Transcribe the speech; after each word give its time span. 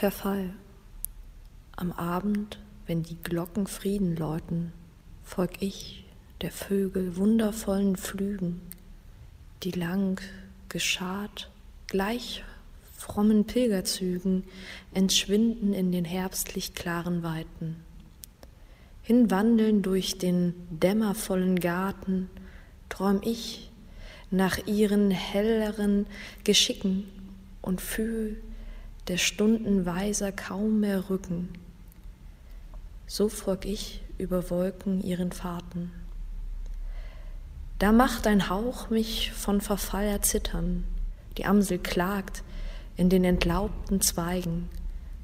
Verfall. 0.00 0.54
Am 1.76 1.92
Abend, 1.92 2.58
wenn 2.86 3.02
die 3.02 3.18
Glocken 3.22 3.66
Frieden 3.66 4.16
läuten, 4.16 4.72
folg 5.22 5.60
ich 5.60 6.06
der 6.40 6.50
Vögel 6.50 7.16
wundervollen 7.16 7.96
Flügen, 7.96 8.62
die 9.62 9.72
lang 9.72 10.18
geschart 10.70 11.50
gleich 11.86 12.42
frommen 12.96 13.44
Pilgerzügen 13.44 14.44
entschwinden 14.94 15.74
in 15.74 15.92
den 15.92 16.06
herbstlich 16.06 16.74
klaren 16.74 17.22
Weiten. 17.22 17.76
Hinwandeln 19.02 19.82
durch 19.82 20.16
den 20.16 20.54
dämmervollen 20.70 21.60
Garten, 21.60 22.30
träum 22.88 23.20
ich 23.22 23.70
nach 24.30 24.66
ihren 24.66 25.10
helleren 25.10 26.06
Geschicken 26.42 27.04
und 27.60 27.82
fühl 27.82 28.40
der 29.08 29.16
Stunden 29.16 29.86
weiser 29.86 30.32
kaum 30.32 30.80
mehr 30.80 31.10
Rücken. 31.10 31.48
So 33.06 33.28
folg 33.28 33.64
ich 33.64 34.02
über 34.18 34.50
Wolken 34.50 35.02
ihren 35.02 35.32
Fahrten. 35.32 35.92
Da 37.78 37.92
macht 37.92 38.26
ein 38.26 38.50
Hauch 38.50 38.90
mich 38.90 39.32
von 39.32 39.60
Verfall 39.60 40.04
erzittern, 40.04 40.84
die 41.38 41.46
Amsel 41.46 41.78
klagt 41.78 42.42
in 42.96 43.08
den 43.08 43.24
entlaubten 43.24 44.02
Zweigen, 44.02 44.68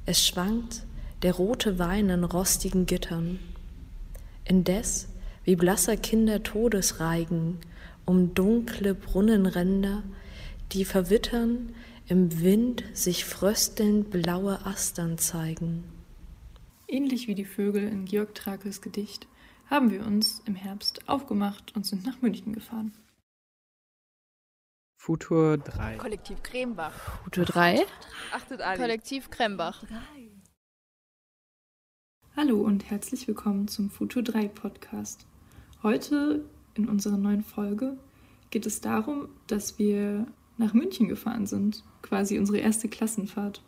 es 0.07 0.25
schwankt 0.25 0.83
der 1.21 1.33
rote 1.33 1.79
Wein 1.79 2.09
an 2.11 2.23
rostigen 2.23 2.85
Gittern. 2.85 3.39
Indes, 4.45 5.09
wie 5.43 5.55
blasser 5.55 5.97
Kinder 5.97 6.43
Todesreigen, 6.43 7.57
um 8.05 8.33
dunkle 8.33 8.95
Brunnenränder, 8.95 10.03
die 10.71 10.85
verwittern, 10.85 11.73
im 12.07 12.39
Wind 12.41 12.83
sich 12.93 13.25
fröstelnd 13.25 14.09
blaue 14.09 14.65
Astern 14.65 15.17
zeigen. 15.17 15.83
Ähnlich 16.87 17.27
wie 17.27 17.35
die 17.35 17.45
Vögel 17.45 17.83
in 17.83 18.05
Georg 18.05 18.33
Trakels 18.33 18.81
Gedicht 18.81 19.27
haben 19.69 19.91
wir 19.91 20.05
uns 20.05 20.41
im 20.45 20.55
Herbst 20.55 21.09
aufgemacht 21.09 21.75
und 21.75 21.85
sind 21.85 22.05
nach 22.05 22.21
München 22.21 22.53
gefahren. 22.53 22.93
Futur 24.97 25.57
3. 25.57 25.97
Kollektiv 25.97 26.41
Krembach. 26.43 26.93
Futur 27.23 27.45
3. 27.45 27.85
Achtet 28.31 28.61
alle. 28.61 28.77
Kollektiv 28.77 29.29
Krembach. 29.29 29.83
Hallo 32.37 32.61
und 32.61 32.89
herzlich 32.89 33.27
willkommen 33.27 33.67
zum 33.67 33.89
Futur 33.89 34.23
3 34.23 34.47
Podcast. 34.47 35.25
Heute 35.83 36.45
in 36.75 36.87
unserer 36.87 37.17
neuen 37.17 37.43
Folge 37.43 37.97
geht 38.49 38.65
es 38.65 38.79
darum, 38.79 39.27
dass 39.47 39.77
wir 39.77 40.27
nach 40.57 40.73
München 40.73 41.07
gefahren 41.07 41.45
sind, 41.45 41.83
quasi 42.01 42.37
unsere 42.37 42.57
erste 42.59 42.87
Klassenfahrt. 42.87 43.61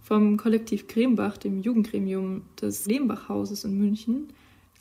Vom 0.00 0.36
Kollektiv 0.36 0.86
Krembach, 0.86 1.36
dem 1.36 1.60
Jugendgremium 1.60 2.42
des 2.60 2.86
Lehmbach-Hauses 2.86 3.64
in 3.64 3.76
München, 3.76 4.28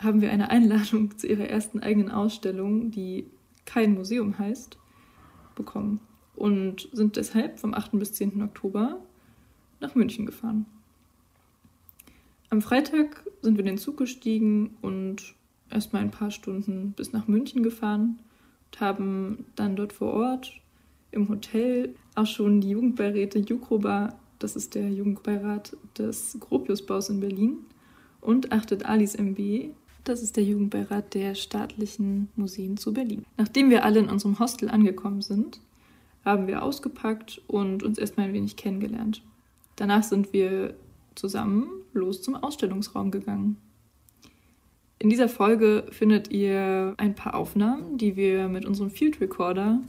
haben 0.01 0.21
wir 0.21 0.31
eine 0.31 0.49
Einladung 0.49 1.17
zu 1.17 1.27
ihrer 1.27 1.47
ersten 1.49 1.79
eigenen 1.79 2.11
Ausstellung, 2.11 2.91
die 2.91 3.25
kein 3.65 3.95
Museum 3.95 4.37
heißt, 4.37 4.77
bekommen 5.55 5.99
und 6.35 6.89
sind 6.91 7.15
deshalb 7.15 7.59
vom 7.59 7.73
8. 7.73 7.93
bis 7.93 8.13
10. 8.13 8.41
Oktober 8.41 8.99
nach 9.79 9.95
München 9.95 10.25
gefahren. 10.25 10.65
Am 12.49 12.61
Freitag 12.61 13.23
sind 13.41 13.55
wir 13.55 13.61
in 13.61 13.67
den 13.67 13.77
Zug 13.77 13.97
gestiegen 13.97 14.77
und 14.81 15.35
erstmal 15.69 16.03
ein 16.03 16.11
paar 16.11 16.31
Stunden 16.31 16.91
bis 16.91 17.11
nach 17.11 17.27
München 17.27 17.63
gefahren 17.63 18.19
und 18.65 18.79
haben 18.79 19.45
dann 19.55 19.75
dort 19.75 19.93
vor 19.93 20.13
Ort 20.13 20.61
im 21.15 21.29
Hotel 21.29 21.95
auch 22.15 22.25
schon 22.25 22.61
die 22.61 22.69
Jugendbeiräte 22.69 23.39
Jukroba, 23.39 24.15
das 24.39 24.55
ist 24.55 24.75
der 24.75 24.89
Jugendbeirat 24.89 25.75
des 25.97 26.37
Gropiusbaus 26.39 27.09
in 27.09 27.19
Berlin, 27.19 27.57
und 28.21 28.51
Achtet 28.51 28.85
Alis 28.85 29.15
MB, 29.15 29.69
das 30.03 30.21
ist 30.21 30.37
der 30.37 30.43
Jugendbeirat 30.43 31.13
der 31.13 31.35
staatlichen 31.35 32.29
Museen 32.35 32.77
zu 32.77 32.93
Berlin. 32.93 33.25
Nachdem 33.37 33.69
wir 33.69 33.83
alle 33.83 33.99
in 33.99 34.09
unserem 34.09 34.39
Hostel 34.39 34.69
angekommen 34.69 35.21
sind, 35.21 35.59
haben 36.23 36.47
wir 36.47 36.63
ausgepackt 36.63 37.41
und 37.47 37.83
uns 37.83 37.97
erstmal 37.97 38.27
ein 38.27 38.33
wenig 38.33 38.55
kennengelernt. 38.55 39.21
Danach 39.75 40.03
sind 40.03 40.33
wir 40.33 40.75
zusammen 41.15 41.67
los 41.93 42.21
zum 42.21 42.35
Ausstellungsraum 42.35 43.11
gegangen. 43.11 43.57
In 44.97 45.09
dieser 45.09 45.29
Folge 45.29 45.85
findet 45.91 46.31
ihr 46.31 46.93
ein 46.97 47.15
paar 47.15 47.35
Aufnahmen, 47.35 47.97
die 47.97 48.15
wir 48.15 48.47
mit 48.47 48.65
unserem 48.65 48.89
Field 48.89 49.19
Recorder 49.21 49.79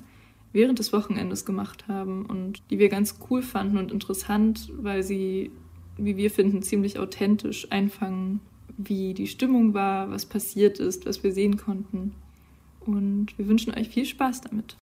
während 0.57 0.79
des 0.79 0.93
Wochenendes 0.93 1.45
gemacht 1.45 1.87
haben 1.87 2.27
und 2.27 2.63
die 2.71 2.79
wir 2.79 2.89
ganz 2.89 3.19
cool 3.31 3.43
fanden 3.43 3.79
und 3.79 3.93
interessant, 3.93 4.73
weil 4.77 5.03
sie, 5.03 5.53
wie 5.97 6.17
wir 6.17 6.31
finden, 6.31 6.63
ziemlich 6.63 6.99
authentisch 6.99 7.71
einfangen, 7.71 8.41
wie 8.77 9.15
die 9.15 9.27
Stimmung 9.27 9.75
war, 9.75 10.11
was 10.11 10.27
passiert 10.27 10.81
ist, 10.81 11.07
was 11.07 11.23
wir 11.23 11.33
sehen 11.33 11.57
konnten. 11.57 12.15
Und 12.81 13.39
wir 13.39 13.49
wünschen 13.49 13.75
euch 13.75 13.89
viel 13.89 14.07
Spaß 14.07 14.41
damit. 14.43 14.77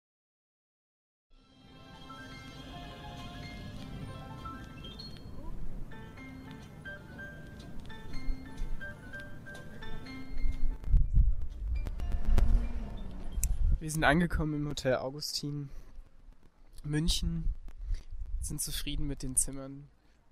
Sind 13.92 14.04
angekommen 14.04 14.54
im 14.54 14.68
Hotel 14.68 14.96
Augustin 14.96 15.68
München, 16.82 17.44
sind 18.40 18.62
zufrieden 18.62 19.06
mit 19.06 19.22
den 19.22 19.36
Zimmern 19.36 19.86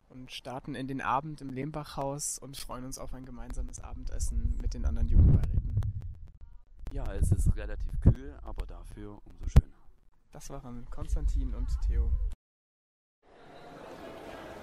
und 0.09 0.33
starten 0.33 0.75
in 0.75 0.89
den 0.89 1.03
Abend 1.03 1.43
im 1.43 1.51
Lehmbachhaus 1.51 2.39
und 2.39 2.57
freuen 2.57 2.87
uns 2.87 2.99
auf 2.99 3.13
ein 3.13 3.27
gemeinsames 3.27 3.79
Abendessen 3.81 4.57
mit 4.63 4.73
den 4.73 4.87
anderen 4.87 5.09
Jugendbeiräten. 5.09 5.75
Ja, 6.93 7.13
es 7.13 7.31
ist 7.33 7.55
relativ 7.55 8.01
kühl, 8.01 8.35
aber 8.43 8.65
dafür 8.65 9.21
umso 9.27 9.51
schöner. 9.51 9.77
Das 10.33 10.49
waren 10.49 10.87
Konstantin 10.91 11.55
und 11.55 11.69
Theo. 11.87 12.11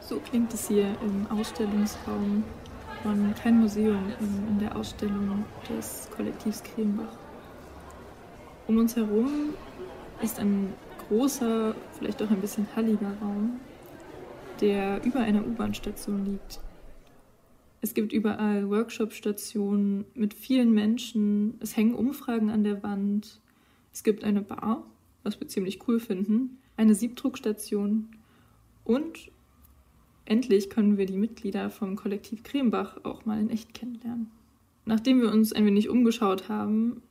So 0.02 0.20
klingt 0.22 0.52
es 0.56 0.70
hier 0.70 1.00
im 1.02 1.28
Ausstellungsraum 1.28 2.44
von 3.04 3.36
Kein 3.36 3.60
Museum 3.60 4.12
in, 4.20 4.48
in 4.48 4.60
der 4.60 4.76
Ausstellung 4.76 5.46
des 5.70 6.10
Kollektivs 6.16 6.64
Krembach. 6.64 7.27
Um 8.68 8.78
uns 8.78 8.98
herum 8.98 9.54
ist 10.22 10.40
ein 10.40 10.74
großer, 11.08 11.74
vielleicht 11.98 12.22
auch 12.22 12.30
ein 12.30 12.42
bisschen 12.42 12.68
halliger 12.76 13.14
Raum, 13.22 13.62
der 14.60 15.02
über 15.06 15.22
einer 15.22 15.46
U-Bahn-Station 15.48 16.26
liegt. 16.26 16.60
Es 17.80 17.94
gibt 17.94 18.12
überall 18.12 18.70
Workshop-Stationen 18.70 20.04
mit 20.16 20.34
vielen 20.34 20.74
Menschen. 20.74 21.54
Es 21.62 21.78
hängen 21.78 21.96
Umfragen 21.96 22.50
an 22.50 22.66
der 22.66 22.84
Wand. 22.84 23.40
Es 23.94 24.04
gibt 24.04 24.26
eine 24.26 24.42
Bar, 24.42 24.86
was 25.24 25.40
wir 25.40 25.48
ziemlich 25.48 25.88
cool 25.88 26.02
finden, 26.02 26.58
eine 26.76 26.94
Siebdruckstation 26.94 28.10
und 28.84 29.32
endlich 30.26 30.70
können 30.70 30.98
wir 30.98 31.06
die 31.06 31.18
Mitglieder 31.18 31.70
vom 31.70 31.96
Kollektiv 31.96 32.44
Krembach 32.44 32.98
auch 33.04 33.26
mal 33.26 33.40
in 33.40 33.50
echt 33.50 33.74
kennenlernen. 33.74 34.30
Nachdem 34.86 35.22
wir 35.22 35.32
uns 35.32 35.54
ein 35.54 35.66
wenig 35.66 35.90
umgeschaut 35.90 36.50
haben, 36.50 37.02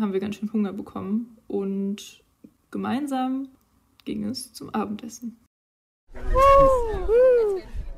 haben 0.00 0.12
wir 0.12 0.20
ganz 0.20 0.36
schön 0.36 0.52
Hunger 0.52 0.72
bekommen 0.72 1.38
und 1.48 2.22
gemeinsam 2.70 3.48
ging 4.04 4.24
es 4.24 4.52
zum 4.52 4.70
Abendessen. 4.70 5.38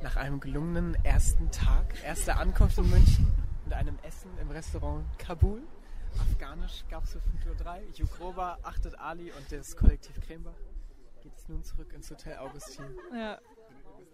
Nach 0.02 0.16
einem 0.16 0.40
gelungenen 0.40 0.96
ersten 1.04 1.50
Tag, 1.50 2.02
erster 2.04 2.38
Ankunft 2.38 2.78
in 2.78 2.88
München 2.88 3.26
und 3.64 3.72
einem 3.72 3.98
Essen 4.02 4.30
im 4.40 4.50
Restaurant 4.50 5.04
Kabul, 5.18 5.62
afghanisch 6.18 6.84
gab 6.88 7.04
es 7.04 7.12
für 7.12 7.20
5 7.20 7.46
Uhr 7.46 7.54
3, 7.56 7.82
Jukroba, 7.94 8.58
Achtet 8.62 8.98
Ali 8.98 9.32
und 9.32 9.50
das 9.50 9.76
Kollektiv 9.76 10.20
Krembach, 10.20 10.54
geht 11.22 11.36
es 11.36 11.48
nun 11.48 11.64
zurück 11.64 11.92
ins 11.92 12.10
Hotel 12.10 12.38
Augustin. 12.38 12.86
Ja, 13.12 13.38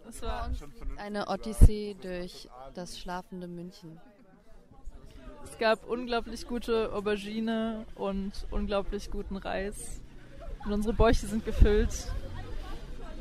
das 0.05 0.21
war 0.21 0.49
eine 0.97 1.27
Odyssee 1.27 1.95
durch 2.01 2.49
das 2.73 2.99
schlafende 2.99 3.47
München. 3.47 3.99
Es 5.45 5.59
gab 5.59 5.87
unglaublich 5.87 6.47
gute 6.47 6.91
Aubergine 6.91 7.85
und 7.93 8.31
unglaublich 8.49 9.11
guten 9.11 9.37
Reis. 9.37 10.01
Und 10.65 10.73
unsere 10.73 10.93
Bäuche 10.93 11.27
sind 11.27 11.45
gefüllt. 11.45 12.11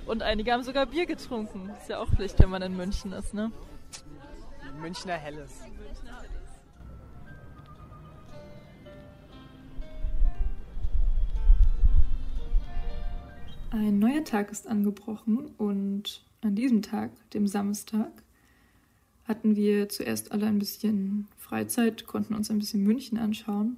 Und 0.06 0.22
einige 0.22 0.52
haben 0.52 0.62
sogar 0.62 0.86
Bier 0.86 1.04
getrunken. 1.04 1.70
Ist 1.78 1.90
ja 1.90 1.98
auch 1.98 2.08
Pflicht, 2.08 2.40
wenn 2.40 2.48
man 2.48 2.62
in 2.62 2.76
München 2.76 3.12
ist, 3.12 3.34
ne? 3.34 3.52
Münchner 4.80 5.14
Helles. 5.14 5.60
Ein 13.70 13.98
neuer 13.98 14.24
Tag 14.24 14.50
ist 14.50 14.66
angebrochen 14.66 15.54
und 15.58 16.24
an 16.40 16.54
diesem 16.54 16.80
Tag, 16.80 17.10
dem 17.30 17.46
Samstag, 17.46 18.23
hatten 19.26 19.56
wir 19.56 19.88
zuerst 19.88 20.32
alle 20.32 20.46
ein 20.46 20.58
bisschen 20.58 21.28
Freizeit, 21.38 22.06
konnten 22.06 22.34
uns 22.34 22.50
ein 22.50 22.58
bisschen 22.58 22.82
München 22.82 23.18
anschauen 23.18 23.76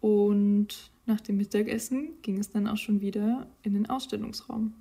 und 0.00 0.90
nach 1.06 1.20
dem 1.20 1.36
Mittagessen 1.36 2.10
ging 2.22 2.38
es 2.38 2.50
dann 2.50 2.66
auch 2.66 2.76
schon 2.76 3.00
wieder 3.00 3.46
in 3.62 3.74
den 3.74 3.88
Ausstellungsraum. 3.88 4.74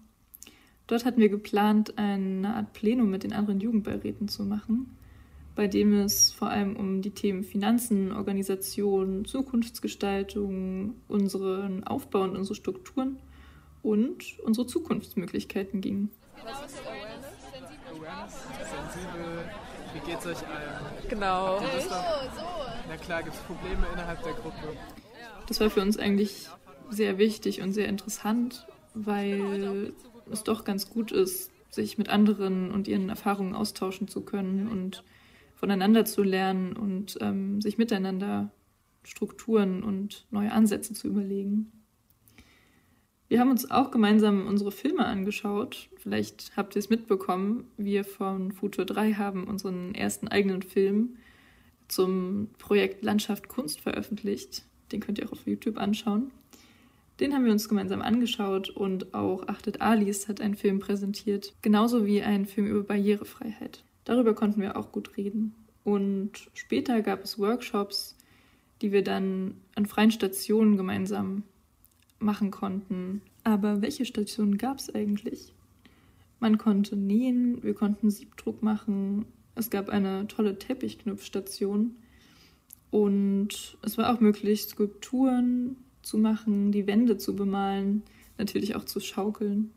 Dort 0.87 1.05
hatten 1.05 1.21
wir 1.21 1.29
geplant, 1.29 1.97
eine 1.97 2.55
Art 2.55 2.73
Plenum 2.73 3.09
mit 3.09 3.23
den 3.23 3.33
anderen 3.33 3.59
Jugendbeiräten 3.59 4.27
zu 4.27 4.43
machen, 4.43 4.97
bei 5.55 5.67
dem 5.67 5.93
es 5.93 6.31
vor 6.31 6.49
allem 6.49 6.75
um 6.75 7.01
die 7.01 7.11
Themen 7.11 7.43
Finanzen, 7.43 8.11
Organisation, 8.11 9.23
Zukunftsgestaltung, 9.23 10.95
unseren 11.07 11.85
Aufbau 11.85 12.23
und 12.23 12.35
unsere 12.35 12.55
Strukturen 12.55 13.17
und 13.81 14.39
unsere 14.43 14.67
Zukunftsmöglichkeiten 14.67 15.79
ging. 15.79 16.09
Was 16.43 16.81
Wie 19.93 20.11
geht's 20.11 20.25
euch 20.25 20.37
allen? 20.47 21.09
Genau. 21.09 21.61
Na 22.87 22.97
klar, 22.97 23.23
gibt 23.23 23.35
es 23.35 23.41
Probleme 23.41 23.85
innerhalb 23.93 24.23
der 24.23 24.33
Gruppe. 24.33 24.77
Das 25.47 25.59
war 25.59 25.69
für 25.69 25.81
uns 25.81 25.97
eigentlich 25.97 26.47
sehr 26.89 27.17
wichtig 27.17 27.61
und 27.61 27.73
sehr 27.73 27.87
interessant, 27.87 28.65
weil 28.93 29.93
es 30.31 30.43
doch 30.43 30.63
ganz 30.63 30.89
gut 30.89 31.11
ist, 31.11 31.51
sich 31.69 31.97
mit 31.97 32.09
anderen 32.09 32.71
und 32.71 32.87
ihren 32.87 33.09
Erfahrungen 33.09 33.55
austauschen 33.55 34.07
zu 34.07 34.21
können 34.21 34.67
und 34.67 35.03
voneinander 35.55 36.05
zu 36.05 36.23
lernen 36.23 36.73
und 36.73 37.17
ähm, 37.21 37.61
sich 37.61 37.77
miteinander 37.77 38.51
Strukturen 39.03 39.83
und 39.83 40.25
neue 40.29 40.51
Ansätze 40.51 40.93
zu 40.93 41.07
überlegen. 41.07 41.82
Wir 43.33 43.39
haben 43.39 43.49
uns 43.49 43.71
auch 43.71 43.89
gemeinsam 43.89 44.45
unsere 44.45 44.71
Filme 44.71 45.07
angeschaut. 45.07 45.89
Vielleicht 45.97 46.51
habt 46.55 46.75
ihr 46.75 46.79
es 46.79 46.91
mitbekommen. 46.91 47.65
Wir 47.77 48.05
von 48.05 48.51
Futur 48.51 48.85
3 48.85 49.13
haben 49.13 49.45
unseren 49.45 49.95
ersten 49.95 50.27
eigenen 50.27 50.61
Film 50.61 51.17
zum 51.87 52.49
Projekt 52.59 53.03
Landschaft 53.03 53.47
Kunst 53.47 53.81
veröffentlicht. 53.81 54.65
Den 54.91 54.99
könnt 54.99 55.17
ihr 55.17 55.25
auch 55.25 55.31
auf 55.31 55.47
YouTube 55.47 55.79
anschauen. 55.79 56.29
Den 57.19 57.33
haben 57.33 57.43
wir 57.45 57.51
uns 57.51 57.67
gemeinsam 57.67 58.03
angeschaut 58.03 58.69
und 58.69 59.15
auch 59.15 59.47
Achtet 59.47 59.81
Alice 59.81 60.27
hat 60.27 60.39
einen 60.39 60.53
Film 60.53 60.77
präsentiert, 60.77 61.55
genauso 61.63 62.05
wie 62.05 62.21
einen 62.21 62.45
Film 62.45 62.67
über 62.67 62.83
Barrierefreiheit. 62.83 63.83
Darüber 64.05 64.35
konnten 64.35 64.61
wir 64.61 64.77
auch 64.77 64.91
gut 64.91 65.17
reden. 65.17 65.55
Und 65.83 66.51
später 66.53 67.01
gab 67.01 67.23
es 67.23 67.39
Workshops, 67.39 68.15
die 68.83 68.91
wir 68.91 69.03
dann 69.03 69.55
an 69.73 69.87
freien 69.87 70.11
Stationen 70.11 70.77
gemeinsam 70.77 71.41
machen 72.19 72.51
konnten. 72.51 73.21
Aber 73.43 73.81
welche 73.81 74.05
Stationen 74.05 74.57
gab 74.57 74.79
es 74.79 74.93
eigentlich? 74.93 75.53
Man 76.39 76.57
konnte 76.57 76.95
nähen, 76.95 77.63
wir 77.63 77.73
konnten 77.73 78.09
Siebdruck 78.09 78.63
machen, 78.63 79.25
es 79.55 79.69
gab 79.69 79.89
eine 79.89 80.27
tolle 80.27 80.57
Teppichknüpfstation 80.57 81.95
und 82.91 83.77
es 83.81 83.97
war 83.97 84.13
auch 84.13 84.19
möglich, 84.19 84.63
Skulpturen 84.63 85.77
zu 86.01 86.17
machen, 86.17 86.71
die 86.71 86.87
Wände 86.87 87.17
zu 87.17 87.35
bemalen, 87.35 88.03
natürlich 88.37 88.75
auch 88.75 88.85
zu 88.85 88.99
schaukeln 88.99 89.71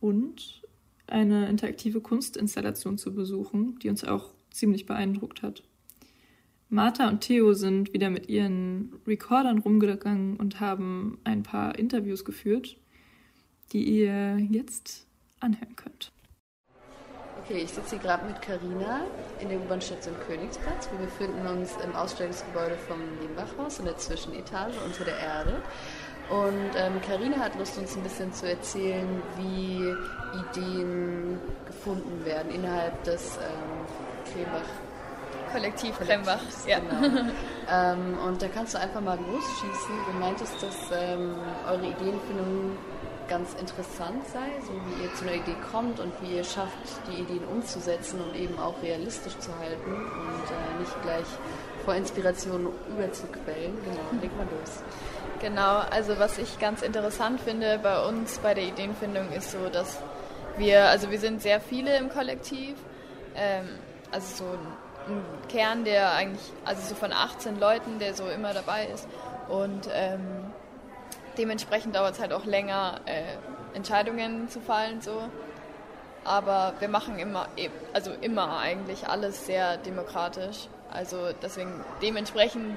und 0.00 0.62
eine 1.06 1.48
interaktive 1.48 2.00
Kunstinstallation 2.00 2.96
zu 2.96 3.14
besuchen, 3.14 3.78
die 3.80 3.90
uns 3.90 4.04
auch 4.04 4.32
ziemlich 4.50 4.86
beeindruckt 4.86 5.42
hat. 5.42 5.62
Martha 6.72 7.06
und 7.06 7.20
Theo 7.20 7.52
sind 7.52 7.92
wieder 7.92 8.08
mit 8.08 8.30
ihren 8.30 8.94
Recordern 9.06 9.58
rumgegangen 9.58 10.38
und 10.38 10.58
haben 10.58 11.18
ein 11.22 11.42
paar 11.42 11.78
Interviews 11.78 12.24
geführt, 12.24 12.78
die 13.72 13.84
ihr 13.84 14.38
jetzt 14.38 15.06
anhören 15.38 15.76
könnt. 15.76 16.12
Okay, 17.44 17.60
ich 17.64 17.70
sitze 17.72 17.96
hier 17.96 17.98
gerade 17.98 18.24
mit 18.24 18.40
Karina 18.40 19.02
in 19.38 19.50
der 19.50 19.60
U-Bahn-Station 19.60 20.14
Königsplatz. 20.26 20.88
Wir 20.90 21.04
befinden 21.04 21.46
uns 21.46 21.76
im 21.84 21.94
Ausstellungsgebäude 21.94 22.78
vom 22.88 23.00
Lehmbachhaus 23.20 23.78
in 23.78 23.84
der 23.84 23.98
Zwischenetage 23.98 24.72
unter 24.82 25.04
der 25.04 25.18
Erde. 25.18 25.62
Und 26.30 27.02
Karina 27.02 27.36
ähm, 27.36 27.42
hat 27.42 27.58
Lust, 27.58 27.76
uns 27.76 27.94
ein 27.98 28.02
bisschen 28.02 28.32
zu 28.32 28.48
erzählen, 28.48 29.22
wie 29.36 29.92
Ideen 30.38 31.38
gefunden 31.66 32.24
werden 32.24 32.50
innerhalb 32.50 33.04
des 33.04 33.36
ähm, 33.36 34.32
Krembach 34.32 34.70
Kollektiv 35.52 35.98
Krembach. 35.98 36.40
Ja. 36.66 36.78
Genau. 36.78 37.30
ähm, 37.70 38.18
und 38.26 38.42
da 38.42 38.48
kannst 38.48 38.74
du 38.74 38.78
einfach 38.78 39.00
mal 39.00 39.18
losschießen. 39.18 39.94
Du 40.10 40.18
meintest, 40.18 40.62
dass 40.62 40.76
ähm, 40.92 41.34
eure 41.66 41.86
Ideenfindung 41.86 42.76
ganz 43.28 43.54
interessant 43.54 44.26
sei, 44.28 44.60
so 44.66 44.72
wie 44.72 45.04
ihr 45.04 45.14
zu 45.14 45.24
einer 45.24 45.36
Idee 45.36 45.56
kommt 45.70 46.00
und 46.00 46.12
wie 46.20 46.36
ihr 46.36 46.44
schafft, 46.44 46.76
die 47.08 47.22
Ideen 47.22 47.44
umzusetzen 47.44 48.20
und 48.20 48.34
eben 48.36 48.58
auch 48.58 48.74
realistisch 48.82 49.38
zu 49.38 49.56
halten 49.58 49.90
und 49.90 50.50
äh, 50.50 50.80
nicht 50.80 51.02
gleich 51.02 51.26
vor 51.84 51.94
Inspiration 51.94 52.68
überzuquellen. 52.90 53.74
Genau, 53.84 54.20
leg 54.20 54.36
mal 54.36 54.44
los. 54.44 54.82
Genau, 55.40 55.78
also 55.90 56.18
was 56.18 56.38
ich 56.38 56.58
ganz 56.58 56.82
interessant 56.82 57.40
finde 57.40 57.80
bei 57.82 58.04
uns 58.06 58.38
bei 58.38 58.54
der 58.54 58.64
Ideenfindung 58.64 59.32
ist 59.32 59.50
so, 59.50 59.68
dass 59.72 59.98
wir, 60.56 60.88
also 60.88 61.10
wir 61.10 61.18
sind 61.18 61.42
sehr 61.42 61.60
viele 61.60 61.96
im 61.96 62.10
Kollektiv, 62.10 62.76
ähm, 63.34 63.68
also 64.10 64.44
so 64.44 64.58
ein 65.08 65.24
Kern, 65.48 65.84
der 65.84 66.12
eigentlich, 66.12 66.52
also 66.64 66.82
so 66.82 66.94
von 66.94 67.12
18 67.12 67.58
Leuten, 67.58 67.98
der 67.98 68.14
so 68.14 68.28
immer 68.28 68.54
dabei 68.54 68.86
ist. 68.86 69.08
Und 69.48 69.88
ähm, 69.92 70.52
dementsprechend 71.38 71.94
dauert 71.94 72.14
es 72.14 72.20
halt 72.20 72.32
auch 72.32 72.44
länger, 72.44 73.00
äh, 73.06 73.22
Entscheidungen 73.74 74.48
zu 74.48 74.60
fallen. 74.60 75.00
So. 75.00 75.22
Aber 76.24 76.74
wir 76.78 76.88
machen 76.88 77.18
immer, 77.18 77.48
e, 77.56 77.68
also 77.92 78.12
immer 78.20 78.58
eigentlich 78.58 79.08
alles 79.08 79.46
sehr 79.46 79.76
demokratisch. 79.78 80.68
Also 80.90 81.30
deswegen, 81.42 81.84
dementsprechend 82.00 82.76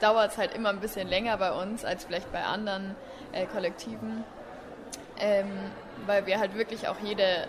dauert 0.00 0.32
es 0.32 0.38
halt 0.38 0.54
immer 0.54 0.70
ein 0.70 0.80
bisschen 0.80 1.08
länger 1.08 1.36
bei 1.36 1.52
uns 1.52 1.84
als 1.84 2.04
vielleicht 2.04 2.30
bei 2.32 2.42
anderen 2.42 2.96
äh, 3.32 3.46
Kollektiven. 3.46 4.24
Ähm, 5.18 5.50
weil 6.06 6.26
wir 6.26 6.40
halt 6.40 6.56
wirklich 6.56 6.88
auch 6.88 6.98
jede 7.02 7.46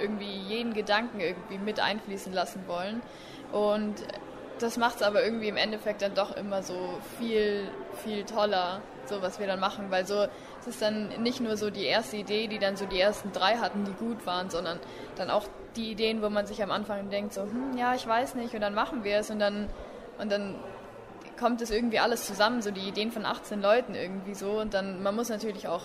irgendwie 0.00 0.32
jeden 0.48 0.74
Gedanken 0.74 1.20
irgendwie 1.20 1.58
mit 1.58 1.80
einfließen 1.80 2.32
lassen 2.32 2.64
wollen. 2.66 3.02
Und 3.52 3.94
das 4.58 4.76
macht 4.76 4.96
es 4.96 5.02
aber 5.02 5.22
irgendwie 5.24 5.48
im 5.48 5.56
Endeffekt 5.56 6.02
dann 6.02 6.14
doch 6.14 6.36
immer 6.36 6.62
so 6.62 6.98
viel, 7.18 7.68
viel 8.04 8.24
toller, 8.24 8.80
so 9.06 9.20
was 9.22 9.38
wir 9.38 9.46
dann 9.46 9.60
machen, 9.60 9.90
weil 9.90 10.06
so 10.06 10.26
es 10.60 10.66
ist 10.74 10.82
dann 10.82 11.08
nicht 11.22 11.40
nur 11.40 11.56
so 11.56 11.70
die 11.70 11.84
erste 11.84 12.16
Idee, 12.16 12.48
die 12.48 12.58
dann 12.58 12.76
so 12.76 12.86
die 12.86 12.98
ersten 12.98 13.32
drei 13.32 13.56
hatten, 13.56 13.84
die 13.84 13.92
gut 13.92 14.26
waren, 14.26 14.50
sondern 14.50 14.80
dann 15.16 15.30
auch 15.30 15.44
die 15.76 15.92
Ideen, 15.92 16.22
wo 16.22 16.28
man 16.28 16.46
sich 16.46 16.62
am 16.62 16.70
Anfang 16.70 17.08
denkt, 17.10 17.34
so, 17.34 17.42
hm, 17.42 17.76
ja, 17.76 17.94
ich 17.94 18.06
weiß 18.06 18.34
nicht, 18.34 18.54
und 18.54 18.60
dann 18.60 18.74
machen 18.74 19.04
wir 19.04 19.18
es. 19.18 19.30
Und 19.30 19.38
dann, 19.38 19.68
und 20.18 20.32
dann 20.32 20.56
kommt 21.38 21.60
es 21.60 21.70
irgendwie 21.70 21.98
alles 21.98 22.26
zusammen, 22.26 22.62
so 22.62 22.70
die 22.70 22.88
Ideen 22.88 23.12
von 23.12 23.24
18 23.26 23.60
Leuten 23.60 23.94
irgendwie 23.94 24.34
so. 24.34 24.60
Und 24.60 24.74
dann, 24.74 25.02
man 25.02 25.14
muss 25.14 25.28
natürlich 25.28 25.68
auch 25.68 25.82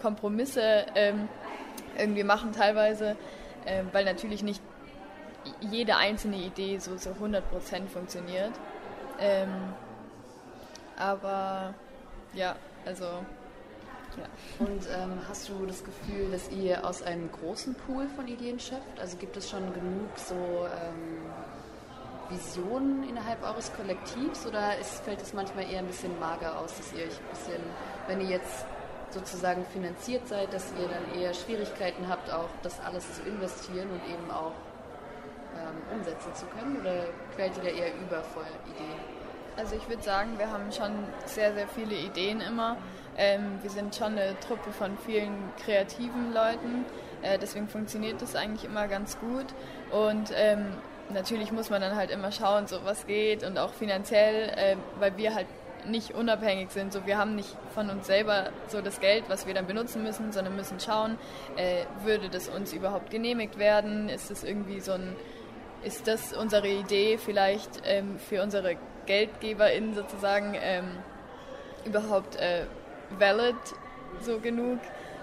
Kompromisse 0.00 0.86
ähm, 0.94 1.28
irgendwie 1.98 2.24
machen 2.24 2.52
teilweise, 2.52 3.16
äh, 3.64 3.82
weil 3.92 4.04
natürlich 4.04 4.42
nicht 4.42 4.62
jede 5.60 5.96
einzelne 5.96 6.36
Idee 6.36 6.78
so, 6.78 6.96
so 6.96 7.10
100% 7.10 7.42
funktioniert. 7.92 8.52
Ähm, 9.18 9.74
aber 10.96 11.74
ja, 12.34 12.56
also 12.84 13.04
ja. 14.16 14.64
Und 14.64 14.86
ähm, 14.96 15.18
hast 15.28 15.48
du 15.48 15.66
das 15.66 15.82
Gefühl, 15.82 16.30
dass 16.30 16.48
ihr 16.50 16.86
aus 16.86 17.02
einem 17.02 17.30
großen 17.32 17.74
Pool 17.74 18.06
von 18.14 18.28
Ideen 18.28 18.60
schöpft? 18.60 19.00
Also 19.00 19.16
gibt 19.16 19.36
es 19.36 19.50
schon 19.50 19.72
genug 19.74 20.10
so 20.16 20.34
ähm, 20.34 21.22
Visionen 22.30 23.08
innerhalb 23.08 23.42
eures 23.42 23.72
Kollektivs 23.74 24.46
oder 24.46 24.78
ist, 24.78 25.04
fällt 25.04 25.20
es 25.20 25.34
manchmal 25.34 25.70
eher 25.70 25.80
ein 25.80 25.86
bisschen 25.86 26.18
mager 26.20 26.58
aus, 26.58 26.76
dass 26.76 26.92
ihr 26.92 27.04
euch 27.04 27.18
ein 27.18 27.30
bisschen, 27.30 27.62
wenn 28.06 28.20
ihr 28.20 28.28
jetzt 28.28 28.66
sozusagen 29.14 29.64
finanziert 29.72 30.26
seid, 30.28 30.52
dass 30.52 30.72
ihr 30.78 30.88
dann 30.88 31.20
eher 31.20 31.32
Schwierigkeiten 31.32 32.08
habt, 32.08 32.30
auch 32.30 32.48
das 32.62 32.80
alles 32.80 33.14
zu 33.14 33.22
investieren 33.22 33.88
und 33.90 34.04
eben 34.12 34.30
auch 34.30 34.52
ähm, 35.56 35.98
umsetzen 35.98 36.34
zu 36.34 36.46
können? 36.46 36.80
Oder 36.80 37.06
quält 37.34 37.56
ihr 37.56 37.62
da 37.62 37.68
eher 37.68 37.94
über 37.94 38.22
vor 38.22 38.42
Ideen? 38.66 39.00
Also 39.56 39.76
ich 39.76 39.88
würde 39.88 40.02
sagen, 40.02 40.36
wir 40.36 40.50
haben 40.50 40.72
schon 40.72 40.92
sehr, 41.26 41.54
sehr 41.54 41.68
viele 41.68 41.94
Ideen 41.94 42.40
immer. 42.40 42.76
Ähm, 43.16 43.58
wir 43.62 43.70
sind 43.70 43.94
schon 43.94 44.18
eine 44.18 44.38
Truppe 44.40 44.72
von 44.72 44.98
vielen 44.98 45.52
kreativen 45.64 46.34
Leuten. 46.34 46.84
Äh, 47.22 47.38
deswegen 47.38 47.68
funktioniert 47.68 48.20
das 48.20 48.34
eigentlich 48.34 48.64
immer 48.64 48.88
ganz 48.88 49.18
gut. 49.20 49.46
Und 49.92 50.32
ähm, 50.34 50.66
natürlich 51.10 51.52
muss 51.52 51.70
man 51.70 51.80
dann 51.80 51.94
halt 51.94 52.10
immer 52.10 52.32
schauen, 52.32 52.66
so 52.66 52.84
was 52.84 53.06
geht 53.06 53.44
und 53.44 53.58
auch 53.58 53.72
finanziell, 53.72 54.48
äh, 54.56 54.76
weil 54.98 55.16
wir 55.16 55.34
halt 55.34 55.46
nicht 55.86 56.14
unabhängig 56.14 56.70
sind. 56.70 56.92
So, 56.92 57.06
wir 57.06 57.18
haben 57.18 57.34
nicht 57.34 57.56
von 57.74 57.90
uns 57.90 58.06
selber 58.06 58.50
so 58.68 58.80
das 58.80 59.00
Geld, 59.00 59.24
was 59.28 59.46
wir 59.46 59.54
dann 59.54 59.66
benutzen 59.66 60.02
müssen, 60.02 60.32
sondern 60.32 60.56
müssen 60.56 60.80
schauen, 60.80 61.18
äh, 61.56 61.84
würde 62.04 62.28
das 62.28 62.48
uns 62.48 62.72
überhaupt 62.72 63.10
genehmigt 63.10 63.58
werden? 63.58 64.08
Ist 64.08 64.30
es 64.30 64.44
irgendwie 64.44 64.80
so 64.80 64.92
ein, 64.92 65.16
ist 65.82 66.06
das 66.06 66.32
unsere 66.32 66.68
Idee 66.68 67.18
vielleicht 67.18 67.82
ähm, 67.84 68.18
für 68.18 68.42
unsere 68.42 68.76
GeldgeberInnen 69.06 69.94
sozusagen 69.94 70.56
ähm, 70.60 70.90
überhaupt 71.84 72.36
äh, 72.36 72.64
valid 73.18 73.56
so 74.20 74.38
genug? 74.38 74.78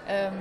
Ähm, 0.08 0.32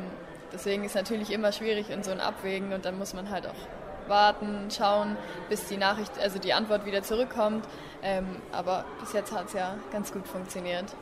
deswegen 0.54 0.84
ist 0.84 0.96
natürlich 0.96 1.32
immer 1.32 1.52
schwierig 1.52 1.90
in 1.90 2.04
so 2.04 2.12
ein 2.12 2.20
Abwägen 2.20 2.74
und 2.74 2.86
dann 2.86 2.98
muss 2.98 3.14
man 3.14 3.30
halt 3.30 3.48
auch 3.48 3.81
warten, 4.08 4.70
schauen, 4.70 5.18
bis 5.50 5.68
die 5.68 5.78
Nachricht, 5.78 6.12
also 6.20 6.40
die 6.40 6.54
Antwort 6.54 6.86
wieder 6.86 7.04
zurückkommt. 7.04 7.66
Ähm, 8.04 8.26
aber 8.52 8.86
bis 9.00 9.14
jetzt 9.14 9.32
hat 9.32 9.48
es 9.48 9.54
ja 9.54 9.76
ganz 9.92 10.12
gut 10.12 10.28
funktioniert. 10.28 10.96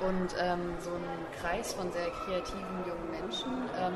und 0.00 0.34
ähm, 0.38 0.74
so 0.80 0.90
einen 0.90 1.26
Kreis 1.40 1.74
von 1.74 1.92
sehr 1.92 2.08
kreativen 2.10 2.84
jungen 2.86 3.10
Menschen. 3.10 3.52
Ähm, 3.78 3.94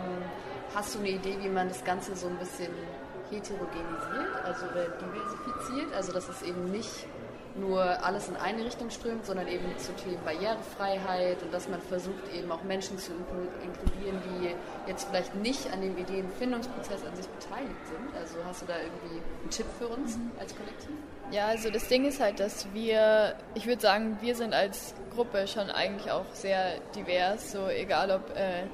hast 0.75 0.95
du 0.95 1.01
eine 1.01 1.09
Idee, 1.09 1.37
wie 1.41 1.49
man 1.49 1.69
das 1.69 1.85
Ganze 1.85 2.15
so 2.15 2.29
ein 2.29 2.37
bisschen 2.37 2.73
heterogenisiert, 3.31 4.45
also 4.45 4.67
diversifiziert, 4.67 5.93
also 5.95 6.13
dass 6.13 6.29
es 6.29 6.43
eben 6.43 6.71
nicht 6.71 7.07
nur 7.59 7.83
alles 8.05 8.29
in 8.29 8.37
eine 8.37 8.65
Richtung 8.65 8.91
strömt, 8.91 9.25
sondern 9.25 9.49
eben 9.49 9.65
zu 9.79 9.93
Themen 9.95 10.19
Barrierefreiheit 10.25 11.43
und 11.43 11.53
dass 11.53 11.69
man 11.69 11.81
versucht 11.81 12.33
eben 12.35 12.51
auch 12.51 12.63
Menschen 12.63 12.99
zu 12.99 13.13
inkludieren, 13.63 14.21
die 14.25 14.55
jetzt 14.89 15.09
vielleicht 15.09 15.35
nicht 15.37 15.73
an 15.73 15.81
dem 15.81 15.97
Ideenfindungsprozess 15.97 17.05
an 17.05 17.17
sich 17.17 17.27
beteiligt 17.29 17.87
sind. 17.87 18.17
Also 18.17 18.37
hast 18.47 18.63
du 18.63 18.67
da 18.67 18.75
irgendwie 18.79 19.23
einen 19.41 19.51
Tipp 19.51 19.67
für 19.79 19.89
uns 19.89 20.17
mhm. 20.17 20.33
als 20.39 20.55
Kollektiv? 20.57 20.91
Ja, 21.31 21.47
also 21.47 21.71
das 21.71 21.89
Ding 21.89 22.05
ist 22.05 22.21
halt, 22.21 22.39
dass 22.41 22.73
wir, 22.73 23.35
ich 23.55 23.67
würde 23.67 23.83
sagen, 23.83 24.19
wir 24.21 24.35
sind 24.35 24.55
als 24.55 24.95
Gruppe 25.15 25.49
schon 25.49 25.71
eigentlich 25.71 26.13
auch 26.13 26.27
sehr 26.33 26.79
divers, 26.95 27.53
so 27.53 27.69
egal 27.69 28.11
ob 28.11 28.37
äh, 28.37 28.65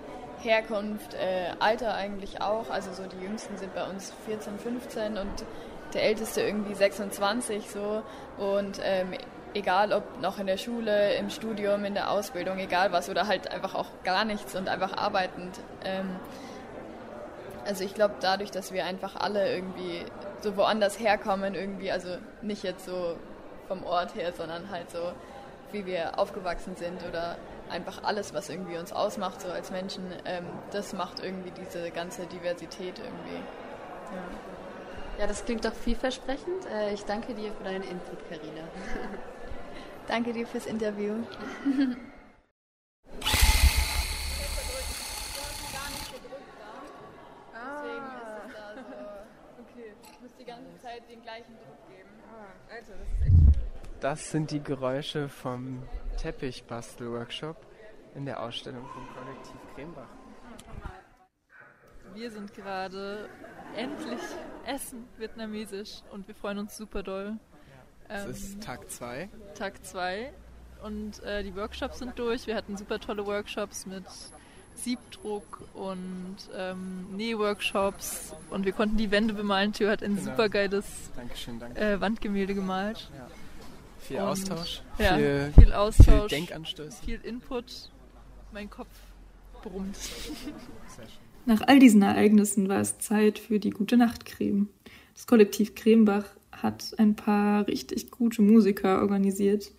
Herkunft, 0.43 1.15
äh, 1.15 1.55
Alter 1.61 1.95
eigentlich 1.95 2.43
auch. 2.43 2.69
Also 2.69 2.93
so 2.93 3.05
die 3.07 3.25
Jüngsten 3.25 3.57
sind 3.57 3.75
bei 3.75 3.89
uns 3.89 4.13
14, 4.27 4.59
15 4.59 5.17
und 5.17 5.45
der 5.95 6.05
Älteste 6.05 6.43
irgendwie 6.43 6.75
26 6.75 7.71
so 7.71 8.03
und 8.39 8.81
ähm, 8.83 9.15
egal 9.55 9.93
ob 9.93 10.21
noch 10.21 10.39
in 10.39 10.47
der 10.47 10.57
Schule, 10.57 11.15
im 11.15 11.31
Studium, 11.31 11.85
in 11.85 11.95
der 11.95 12.11
Ausbildung, 12.11 12.59
egal 12.59 12.93
was 12.93 13.09
oder 13.09 13.27
halt 13.27 13.51
einfach 13.51 13.75
auch 13.75 13.89
gar 14.05 14.25
nichts 14.25 14.55
und 14.55 14.69
einfach 14.69 14.97
arbeitend. 14.97 15.59
Ähm, 15.85 16.17
also 17.67 17.85
ich 17.85 17.95
glaube 17.95 18.15
dadurch, 18.21 18.51
dass 18.51 18.73
wir 18.73 18.85
einfach 18.85 19.17
alle 19.17 19.55
irgendwie 19.55 20.05
so 20.41 20.57
woanders 20.57 20.99
herkommen 20.99 21.55
irgendwie, 21.55 21.93
also 21.93 22.17
nicht 22.41 22.63
jetzt 22.65 22.87
so 22.87 23.17
vom 23.69 23.85
Ort 23.85 24.15
her, 24.15 24.33
sondern 24.33 24.71
halt 24.71 24.91
so 24.91 25.13
wie 25.71 25.87
wir 25.87 26.19
aufgewachsen 26.19 26.77
sind 26.77 27.03
oder 27.09 27.37
einfach 27.71 28.05
alles, 28.05 28.35
was 28.35 28.51
irgendwie 28.51 28.77
uns 28.77 28.93
ausmacht 28.93 29.41
so 29.41 29.49
als 29.49 29.71
Menschen, 29.71 30.05
ähm, 30.27 30.45
das 30.71 30.93
macht 30.93 31.21
irgendwie 31.21 31.51
diese 31.51 31.91
ganze 31.91 32.27
Diversität 32.27 32.99
irgendwie. 32.99 33.37
Ja. 33.37 34.52
Ja, 35.19 35.27
das 35.27 35.45
klingt 35.45 35.65
doch 35.65 35.75
vielversprechend. 35.75 36.67
Äh, 36.67 36.95
ich 36.95 37.05
danke 37.05 37.35
dir 37.35 37.53
für 37.53 37.65
deinen 37.65 37.85
Input, 37.85 38.19
Karina. 38.29 38.63
danke 40.09 40.33
dir 40.33 40.47
fürs 40.47 40.67
Interview. 40.67 41.15
Das 54.01 54.31
sind 54.31 54.51
die 54.51 54.63
Geräusche 54.63 55.29
vom 55.29 55.83
Teppichbastel-Workshop 56.17 57.57
in 58.15 58.27
der 58.27 58.43
Ausstellung 58.43 58.85
vom 58.89 59.07
Kollektiv 59.15 59.61
Krembach. 59.75 60.09
Wir 62.15 62.31
sind 62.31 62.53
gerade 62.53 63.29
endlich 63.77 64.21
essen 64.67 65.09
vietnamesisch 65.19 66.03
und 66.11 66.27
wir 66.29 66.35
freuen 66.35 66.59
uns 66.59 66.77
super 66.77 67.03
doll. 67.03 67.39
Es 68.09 68.25
ähm, 68.25 68.31
ist 68.31 68.63
Tag 68.63 68.91
2. 68.91 69.29
Tag 69.55 69.85
2 69.85 70.33
und 70.83 71.23
äh, 71.23 71.43
die 71.43 71.55
Workshops 71.57 71.99
sind 71.99 72.19
durch. 72.19 72.47
Wir 72.47 72.57
hatten 72.57 72.77
super 72.77 72.99
tolle 72.99 73.25
Workshops 73.27 73.87
mit 73.87 74.05
Siebdruck 74.75 75.63
und 75.75 76.37
ähm, 76.57 77.17
Nähworkshops 77.17 78.35
und 78.51 78.65
wir 78.65 78.73
konnten 78.73 78.97
die 78.97 79.11
Wände 79.11 79.35
bemalen. 79.35 79.73
Theo 79.73 79.89
hat 79.89 80.03
ein 80.03 80.17
genau. 80.17 80.31
super 80.31 80.49
geiles 80.49 81.11
äh, 81.75 82.01
Wandgemälde 82.01 82.55
gemalt. 82.55 83.11
Ja. 83.17 83.29
Viel 84.01 84.17
und, 84.17 84.23
Austausch, 84.25 84.83
ja, 84.99 85.17
viel, 85.17 85.53
viel 85.57 85.73
Austausch, 85.73 86.31
viel 86.31 86.41
Denkanstöße, 86.41 87.03
viel 87.05 87.21
Input. 87.21 87.91
Mein 88.53 88.69
Kopf 88.69 88.89
brummt. 89.63 89.97
Sehr 89.97 91.09
schön. 91.09 91.32
Nach 91.45 91.61
all 91.67 91.81
diesen 91.81 92.03
Ereignissen 92.03 92.69
war 92.69 92.81
es 92.81 92.99
Zeit 92.99 93.39
für 93.39 93.59
die 93.59 93.71
gute 93.71 93.97
Nachtcreme. 93.97 94.69
Das 95.15 95.27
Kollektiv 95.27 95.75
Cremebach 95.75 96.27
hat 96.53 96.95
ein 96.99 97.17
paar 97.17 97.67
richtig 97.67 98.13
gute 98.13 98.43
Musiker 98.43 99.01
organisiert, 99.01 99.73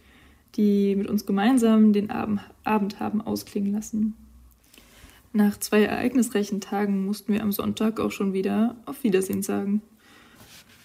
die 0.56 0.96
mit 0.96 1.08
uns 1.08 1.26
gemeinsam 1.26 1.94
den 1.94 2.12
Abend 2.12 3.00
haben 3.00 3.22
ausklingen 3.22 3.72
lassen. 3.72 4.16
Nach 5.32 5.58
zwei 5.58 5.84
ereignisreichen 5.84 6.62
Tagen 6.62 7.06
mussten 7.06 7.34
wir 7.34 7.42
am 7.42 7.52
Sonntag 7.52 8.00
auch 8.00 8.12
schon 8.12 8.34
wieder 8.34 8.76
auf 8.86 9.04
Wiedersehen 9.04 9.42
sagen. 9.42 9.82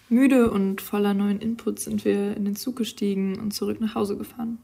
Müde 0.08 0.50
und 0.50 0.80
voller 0.80 1.12
neuen 1.12 1.40
Inputs 1.40 1.84
sind 1.84 2.04
wir 2.04 2.34
in 2.34 2.46
den 2.46 2.56
Zug 2.56 2.76
gestiegen 2.76 3.38
und 3.38 3.52
zurück 3.52 3.80
nach 3.80 3.94
Hause 3.94 4.16
gefahren. 4.16 4.58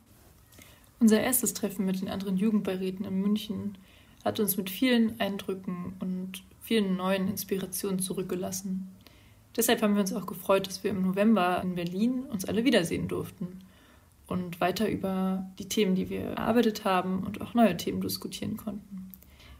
Unser 1.00 1.21
erstes 1.21 1.52
Treffen 1.52 1.85
mit 1.85 2.00
den 2.00 2.09
anderen 2.09 2.38
Jugendbeiräten 2.38 3.04
in 3.04 3.21
München 3.21 3.76
hat 4.25 4.40
uns 4.40 4.57
mit 4.57 4.71
vielen 4.71 5.21
Eindrücken 5.21 5.95
und 6.00 6.43
vielen 6.62 6.97
neuen 6.97 7.28
Inspirationen 7.28 7.99
zurückgelassen. 7.99 8.88
Deshalb 9.57 9.83
haben 9.83 9.95
wir 9.95 10.00
uns 10.00 10.12
auch 10.12 10.26
gefreut, 10.26 10.66
dass 10.66 10.83
wir 10.83 10.90
im 10.90 11.02
November 11.02 11.61
in 11.62 11.75
Berlin 11.75 12.25
uns 12.25 12.45
alle 12.45 12.64
wiedersehen 12.64 13.07
durften 13.07 13.61
und 14.26 14.61
weiter 14.61 14.88
über 14.88 15.47
die 15.59 15.69
Themen, 15.69 15.95
die 15.95 16.09
wir 16.09 16.23
erarbeitet 16.23 16.85
haben 16.85 17.23
und 17.25 17.40
auch 17.40 17.54
neue 17.54 17.76
Themen 17.76 18.00
diskutieren 18.00 18.57
konnten. 18.57 19.12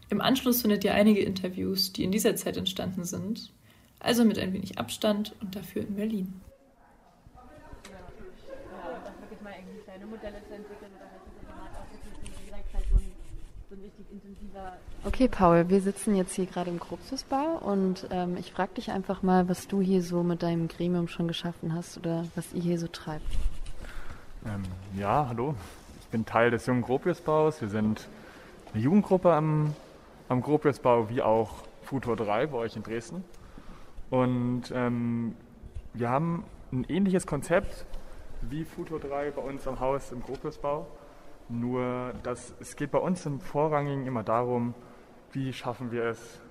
Im 0.09 0.19
Anschluss 0.19 0.61
findet 0.61 0.83
ihr 0.83 0.93
einige 0.93 1.21
Interviews, 1.21 1.93
die 1.93 2.03
in 2.03 2.11
dieser 2.11 2.35
Zeit 2.35 2.57
entstanden 2.57 3.05
sind, 3.05 3.51
also 3.99 4.25
mit 4.25 4.37
ein 4.37 4.53
wenig 4.53 4.77
Abstand 4.77 5.33
und 5.41 5.55
dafür 5.55 5.83
in 5.83 5.95
Berlin. 5.95 6.33
Ja, 7.33 7.41
wirklich 9.21 9.41
mal 9.41 9.53
irgendwie 9.57 9.81
kleine 9.83 10.05
Modelle 10.05 10.43
zu 10.47 10.55
entwickeln 10.55 10.91
oder 10.95 11.09
halt 11.09 11.21
das 11.25 11.47
Format 11.47 11.71
auch 11.73 11.87
wirklich 11.91 12.35
direkt 12.45 12.73
halt 12.73 12.85
so 12.89 12.95
ein 12.97 13.11
so 13.69 13.75
ein 13.75 13.81
richtig 13.97 14.11
intensiver. 14.11 14.73
Okay, 15.03 15.27
Paul, 15.27 15.69
wir 15.69 15.81
sitzen 15.81 16.15
jetzt 16.15 16.33
hier 16.33 16.45
gerade 16.45 16.69
im 16.69 16.79
Kruxusbau 16.79 17.59
und 17.61 18.07
ähm, 18.11 18.37
ich 18.37 18.51
frage 18.51 18.73
dich 18.75 18.91
einfach 18.91 19.23
mal, 19.23 19.47
was 19.49 19.67
du 19.67 19.81
hier 19.81 20.01
so 20.01 20.23
mit 20.23 20.43
deinem 20.43 20.67
Gremium 20.67 21.07
schon 21.07 21.27
geschaffen 21.27 21.73
hast 21.73 21.97
oder 21.97 22.25
was 22.35 22.53
ihr 22.53 22.61
hier 22.61 22.79
so 22.79 22.87
treibt. 22.87 23.25
Ähm, 24.45 24.63
ja, 24.97 25.27
hallo. 25.29 25.55
Ich 26.01 26.07
bin 26.07 26.25
Teil 26.25 26.51
des 26.51 26.65
jungen 26.65 26.81
Gropiusbaus. 26.81 27.61
Wir 27.61 27.69
sind 27.69 28.07
eine 28.73 28.83
Jugendgruppe 28.83 29.33
am, 29.33 29.73
am 30.29 30.41
Gropiusbau, 30.41 31.09
wie 31.09 31.21
auch 31.21 31.51
Futur 31.83 32.15
3 32.15 32.47
bei 32.47 32.57
euch 32.57 32.75
in 32.75 32.83
Dresden. 32.83 33.23
Und 34.09 34.63
ähm, 34.73 35.35
wir 35.93 36.09
haben 36.09 36.43
ein 36.71 36.85
ähnliches 36.87 37.25
Konzept 37.25 37.85
wie 38.41 38.65
Futur 38.65 38.99
3 38.99 39.31
bei 39.31 39.41
uns 39.41 39.67
am 39.67 39.79
Haus 39.79 40.11
im 40.11 40.21
Gropiusbau. 40.21 40.87
Nur 41.47 42.13
dass 42.23 42.55
es 42.59 42.75
geht 42.75 42.91
bei 42.91 42.97
uns 42.97 43.25
im 43.25 43.39
Vorrangigen 43.39 44.07
immer 44.07 44.23
darum, 44.23 44.73
wie 45.31 45.53
schaffen 45.53 45.91
wir 45.91 46.05
es, 46.05 46.41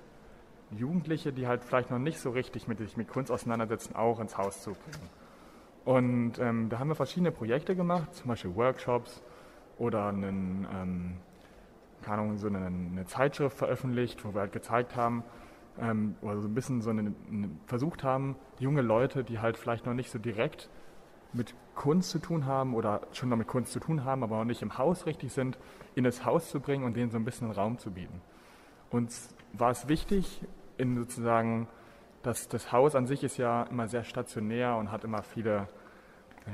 Jugendliche, 0.71 1.31
die 1.31 1.47
halt 1.47 1.63
vielleicht 1.63 1.91
noch 1.91 1.99
nicht 1.99 2.19
so 2.19 2.31
richtig 2.31 2.67
mit 2.67 2.79
sich 2.79 2.97
mit 2.97 3.07
Kunst 3.07 3.31
auseinandersetzen, 3.31 3.95
auch 3.95 4.19
ins 4.19 4.37
Haus 4.37 4.61
zu 4.61 4.71
bringen. 4.71 5.09
Und 5.85 6.39
ähm, 6.39 6.69
da 6.69 6.79
haben 6.79 6.87
wir 6.87 6.95
verschiedene 6.95 7.31
Projekte 7.31 7.75
gemacht, 7.75 8.13
zum 8.15 8.29
Beispiel 8.29 8.55
Workshops 8.55 9.21
oder 9.77 10.07
einen, 10.07 10.67
ähm, 10.73 11.17
keine 12.01 12.23
Ahnung, 12.23 12.37
so 12.37 12.47
eine, 12.47 12.65
eine, 12.65 13.05
Zeitschrift 13.05 13.57
veröffentlicht, 13.57 14.25
wo 14.25 14.33
wir 14.33 14.41
halt 14.41 14.51
gezeigt 14.51 14.95
haben, 14.95 15.23
ähm, 15.79 16.15
oder 16.21 16.39
so 16.41 16.47
ein 16.47 16.55
bisschen 16.55 16.81
so 16.81 16.89
eine, 16.89 17.13
eine, 17.29 17.49
versucht 17.67 18.03
haben, 18.03 18.35
junge 18.57 18.81
Leute, 18.81 19.23
die 19.23 19.39
halt 19.39 19.57
vielleicht 19.57 19.85
noch 19.85 19.93
nicht 19.93 20.09
so 20.09 20.17
direkt 20.17 20.69
mit 21.33 21.53
Kunst 21.75 22.09
zu 22.09 22.19
tun 22.19 22.45
haben 22.45 22.73
oder 22.73 23.01
schon 23.11 23.29
noch 23.29 23.37
mit 23.37 23.47
Kunst 23.47 23.71
zu 23.71 23.79
tun 23.79 24.05
haben, 24.05 24.23
aber 24.23 24.37
noch 24.37 24.45
nicht 24.45 24.61
im 24.61 24.77
Haus 24.77 25.05
richtig 25.05 25.33
sind, 25.33 25.57
in 25.93 26.03
das 26.03 26.25
Haus 26.25 26.49
zu 26.49 26.59
bringen 26.59 26.83
und 26.83 26.95
denen 26.95 27.11
so 27.11 27.17
ein 27.17 27.25
bisschen 27.25 27.51
Raum 27.51 27.77
zu 27.77 27.91
bieten. 27.91 28.21
Uns 28.89 29.35
war 29.53 29.71
es 29.71 29.87
wichtig, 29.87 30.41
in 30.77 30.95
sozusagen, 30.97 31.67
dass 32.23 32.47
das 32.47 32.71
Haus 32.71 32.95
an 32.95 33.05
sich 33.05 33.23
ist 33.23 33.37
ja 33.37 33.63
immer 33.63 33.87
sehr 33.87 34.03
stationär 34.03 34.75
und 34.77 34.91
hat 34.91 35.03
immer 35.03 35.21
viele, 35.21 35.67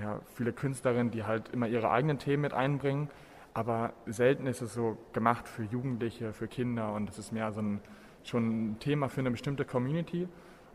ja, 0.01 0.19
viele 0.35 0.53
Künstlerinnen, 0.53 1.11
die 1.11 1.23
halt 1.23 1.49
immer 1.49 1.67
ihre 1.67 1.89
eigenen 1.91 2.19
Themen 2.19 2.41
mit 2.41 2.53
einbringen. 2.53 3.09
Aber 3.53 3.93
selten 4.05 4.47
ist 4.47 4.61
es 4.61 4.73
so 4.73 4.97
gemacht 5.13 5.47
für 5.47 5.63
Jugendliche, 5.63 6.33
für 6.33 6.47
Kinder 6.47 6.93
und 6.93 7.09
es 7.09 7.17
ist 7.17 7.31
mehr 7.31 7.51
so 7.51 7.61
ein, 7.61 7.81
schon 8.23 8.71
ein 8.71 8.79
Thema 8.79 9.09
für 9.09 9.21
eine 9.21 9.31
bestimmte 9.31 9.65
Community. 9.65 10.27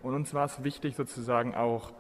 Und 0.03 0.15
uns 0.15 0.35
war 0.35 0.45
es 0.45 0.63
wichtig, 0.63 0.95
sozusagen 0.95 1.55
auch 1.55 1.93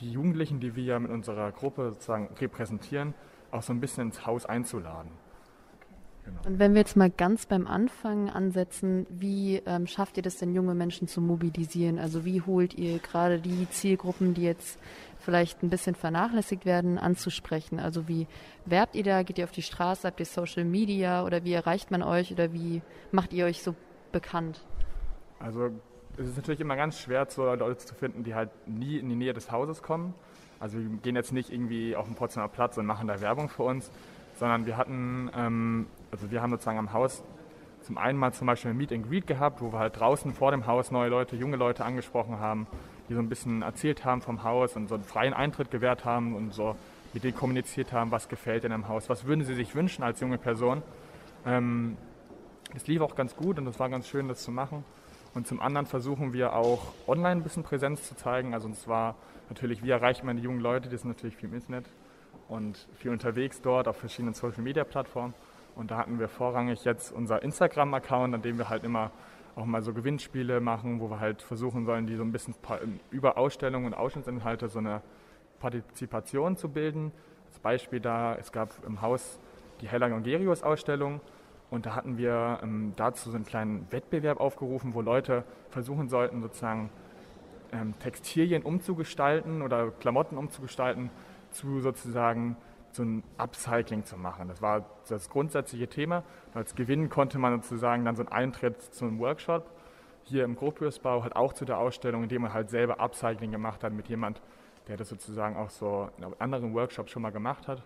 die 0.00 0.10
Jugendlichen, 0.10 0.60
die 0.60 0.76
wir 0.76 0.84
ja 0.84 0.98
mit 0.98 1.10
unserer 1.10 1.52
Gruppe 1.52 1.90
sozusagen 1.90 2.28
repräsentieren, 2.40 3.14
auch 3.50 3.62
so 3.62 3.72
ein 3.72 3.80
bisschen 3.80 4.08
ins 4.08 4.26
Haus 4.26 4.46
einzuladen. 4.46 5.10
Genau. 6.24 6.40
Und 6.46 6.58
wenn 6.58 6.72
wir 6.72 6.80
jetzt 6.80 6.96
mal 6.96 7.10
ganz 7.10 7.46
beim 7.46 7.66
Anfang 7.66 8.30
ansetzen, 8.30 9.06
wie 9.10 9.60
ähm, 9.66 9.86
schafft 9.86 10.16
ihr 10.16 10.22
das 10.22 10.36
denn, 10.36 10.54
junge 10.54 10.74
Menschen 10.74 11.06
zu 11.06 11.20
mobilisieren? 11.20 11.98
Also 11.98 12.24
wie 12.24 12.40
holt 12.40 12.74
ihr 12.74 12.98
gerade 12.98 13.40
die 13.40 13.68
Zielgruppen, 13.68 14.32
die 14.32 14.42
jetzt 14.42 14.78
vielleicht 15.18 15.62
ein 15.62 15.68
bisschen 15.68 15.94
vernachlässigt 15.94 16.64
werden, 16.64 16.98
anzusprechen? 16.98 17.78
Also 17.78 18.08
wie 18.08 18.26
werbt 18.64 18.96
ihr 18.96 19.04
da? 19.04 19.22
Geht 19.22 19.38
ihr 19.38 19.44
auf 19.44 19.52
die 19.52 19.62
Straße? 19.62 20.06
Habt 20.06 20.20
ihr 20.20 20.26
Social 20.26 20.64
Media? 20.64 21.24
Oder 21.24 21.44
wie 21.44 21.52
erreicht 21.52 21.90
man 21.90 22.02
euch? 22.02 22.32
Oder 22.32 22.52
wie 22.54 22.80
macht 23.12 23.34
ihr 23.34 23.44
euch 23.44 23.62
so 23.62 23.74
bekannt? 24.10 24.64
Also 25.38 25.72
es 26.16 26.28
ist 26.28 26.36
natürlich 26.36 26.60
immer 26.60 26.76
ganz 26.76 26.98
schwer, 27.00 27.26
so 27.28 27.44
Leute 27.44 27.78
zu 27.78 27.94
finden, 27.94 28.24
die 28.24 28.34
halt 28.34 28.50
nie 28.66 28.98
in 28.98 29.08
die 29.08 29.16
Nähe 29.16 29.32
des 29.32 29.50
Hauses 29.50 29.82
kommen. 29.82 30.14
Also 30.60 30.78
wir 30.78 30.88
gehen 31.02 31.16
jetzt 31.16 31.32
nicht 31.32 31.50
irgendwie 31.50 31.96
auf 31.96 32.06
den 32.06 32.14
Potsdamer 32.14 32.48
Platz 32.48 32.78
und 32.78 32.86
machen 32.86 33.08
da 33.08 33.20
Werbung 33.20 33.48
für 33.48 33.64
uns, 33.64 33.90
sondern 34.38 34.66
wir 34.66 34.76
hatten, 34.76 35.30
ähm, 35.36 35.86
also 36.10 36.30
wir 36.30 36.40
haben 36.40 36.50
sozusagen 36.50 36.78
am 36.78 36.92
Haus 36.92 37.22
zum 37.82 37.98
einen 37.98 38.18
mal 38.18 38.32
zum 38.32 38.46
Beispiel 38.46 38.70
ein 38.70 38.76
Meet 38.76 38.92
and 38.92 39.08
Greet 39.08 39.26
gehabt, 39.26 39.60
wo 39.60 39.72
wir 39.72 39.78
halt 39.78 39.98
draußen 39.98 40.32
vor 40.32 40.52
dem 40.52 40.66
Haus 40.66 40.90
neue 40.90 41.10
Leute, 41.10 41.36
junge 41.36 41.56
Leute 41.56 41.84
angesprochen 41.84 42.38
haben, 42.38 42.66
die 43.08 43.14
so 43.14 43.20
ein 43.20 43.28
bisschen 43.28 43.60
erzählt 43.60 44.04
haben 44.04 44.22
vom 44.22 44.42
Haus 44.42 44.74
und 44.76 44.88
so 44.88 44.94
einen 44.94 45.04
freien 45.04 45.34
Eintritt 45.34 45.70
gewährt 45.70 46.04
haben 46.04 46.34
und 46.34 46.54
so 46.54 46.76
mit 47.12 47.24
denen 47.24 47.36
kommuniziert 47.36 47.92
haben, 47.92 48.10
was 48.10 48.28
gefällt 48.28 48.64
in 48.64 48.72
einem 48.72 48.88
Haus, 48.88 49.08
was 49.08 49.26
würden 49.26 49.44
sie 49.44 49.54
sich 49.54 49.74
wünschen 49.74 50.02
als 50.02 50.20
junge 50.20 50.38
Person. 50.38 50.82
Ähm, 51.44 51.96
das 52.72 52.86
lief 52.86 53.02
auch 53.02 53.14
ganz 53.14 53.36
gut 53.36 53.58
und 53.58 53.66
es 53.66 53.78
war 53.78 53.88
ganz 53.90 54.08
schön, 54.08 54.28
das 54.28 54.42
zu 54.42 54.50
machen. 54.50 54.84
Und 55.34 55.48
zum 55.48 55.60
anderen 55.60 55.86
versuchen 55.86 56.32
wir 56.32 56.54
auch 56.54 56.80
online 57.08 57.40
ein 57.40 57.42
bisschen 57.42 57.64
Präsenz 57.64 58.08
zu 58.08 58.16
zeigen. 58.16 58.54
Also 58.54 58.68
und 58.68 58.76
zwar 58.76 59.16
natürlich, 59.48 59.82
wie 59.82 59.90
erreicht 59.90 60.22
man 60.22 60.36
die 60.36 60.42
jungen 60.42 60.60
Leute, 60.60 60.88
die 60.88 60.96
sind 60.96 61.08
natürlich 61.08 61.36
viel 61.36 61.48
im 61.48 61.56
Internet 61.56 61.86
und 62.48 62.86
viel 62.98 63.10
unterwegs 63.10 63.60
dort 63.60 63.88
auf 63.88 63.96
verschiedenen 63.96 64.34
Social-Media-Plattformen. 64.34 65.34
Und 65.74 65.90
da 65.90 65.98
hatten 65.98 66.20
wir 66.20 66.28
vorrangig 66.28 66.84
jetzt 66.84 67.10
unser 67.12 67.42
Instagram-Account, 67.42 68.34
an 68.34 68.42
dem 68.42 68.58
wir 68.58 68.68
halt 68.68 68.84
immer 68.84 69.10
auch 69.56 69.64
mal 69.64 69.82
so 69.82 69.92
Gewinnspiele 69.92 70.60
machen, 70.60 71.00
wo 71.00 71.10
wir 71.10 71.18
halt 71.18 71.42
versuchen 71.42 71.84
sollen, 71.84 72.06
die 72.06 72.14
so 72.16 72.22
ein 72.22 72.32
bisschen 72.32 72.54
über 73.10 73.36
Ausstellungen 73.36 73.86
und 73.86 73.94
Ausschnittsinhalte 73.94 74.68
so 74.68 74.78
eine 74.78 75.02
Partizipation 75.58 76.56
zu 76.56 76.68
bilden. 76.68 77.12
Als 77.48 77.58
Beispiel 77.58 78.00
da, 78.00 78.36
es 78.36 78.52
gab 78.52 78.70
im 78.86 79.00
Haus 79.00 79.38
die 79.80 79.88
Hella 79.88 80.08
Gongerius-Ausstellung 80.08 81.20
und 81.70 81.86
da 81.86 81.94
hatten 81.94 82.18
wir 82.18 82.60
ähm, 82.62 82.92
dazu 82.96 83.30
so 83.30 83.36
einen 83.36 83.46
kleinen 83.46 83.86
Wettbewerb 83.90 84.40
aufgerufen, 84.40 84.94
wo 84.94 85.00
Leute 85.00 85.44
versuchen 85.70 86.08
sollten, 86.08 86.40
sozusagen 86.40 86.90
ähm, 87.72 87.94
Textilien 87.98 88.62
umzugestalten 88.62 89.62
oder 89.62 89.90
Klamotten 89.90 90.36
umzugestalten, 90.36 91.10
zu 91.50 91.80
sozusagen 91.80 92.56
so 92.92 93.02
ein 93.02 93.24
Upcycling 93.38 94.04
zu 94.04 94.16
machen. 94.16 94.48
Das 94.48 94.62
war 94.62 94.84
das 95.08 95.28
grundsätzliche 95.28 95.88
Thema. 95.88 96.22
Als 96.54 96.74
Gewinn 96.74 97.08
konnte 97.08 97.38
man 97.38 97.60
sozusagen 97.60 98.04
dann 98.04 98.14
so 98.14 98.22
einen 98.22 98.32
Eintritt 98.32 98.80
zu 98.80 99.04
einem 99.04 99.18
Workshop 99.18 99.68
hier 100.24 100.44
im 100.44 100.56
Gropiusbau, 100.56 101.22
halt 101.22 101.36
auch 101.36 101.52
zu 101.52 101.64
der 101.64 101.78
Ausstellung, 101.78 102.22
in 102.22 102.28
dem 102.28 102.42
man 102.42 102.52
halt 102.52 102.70
selber 102.70 103.00
Upcycling 103.00 103.50
gemacht 103.50 103.84
hat 103.84 103.92
mit 103.92 104.08
jemand, 104.08 104.40
der 104.88 104.96
das 104.96 105.08
sozusagen 105.08 105.56
auch 105.56 105.70
so 105.70 106.08
in 106.16 106.24
anderen 106.38 106.74
Workshops 106.74 107.10
schon 107.10 107.22
mal 107.22 107.32
gemacht 107.32 107.68
hat. 107.68 107.82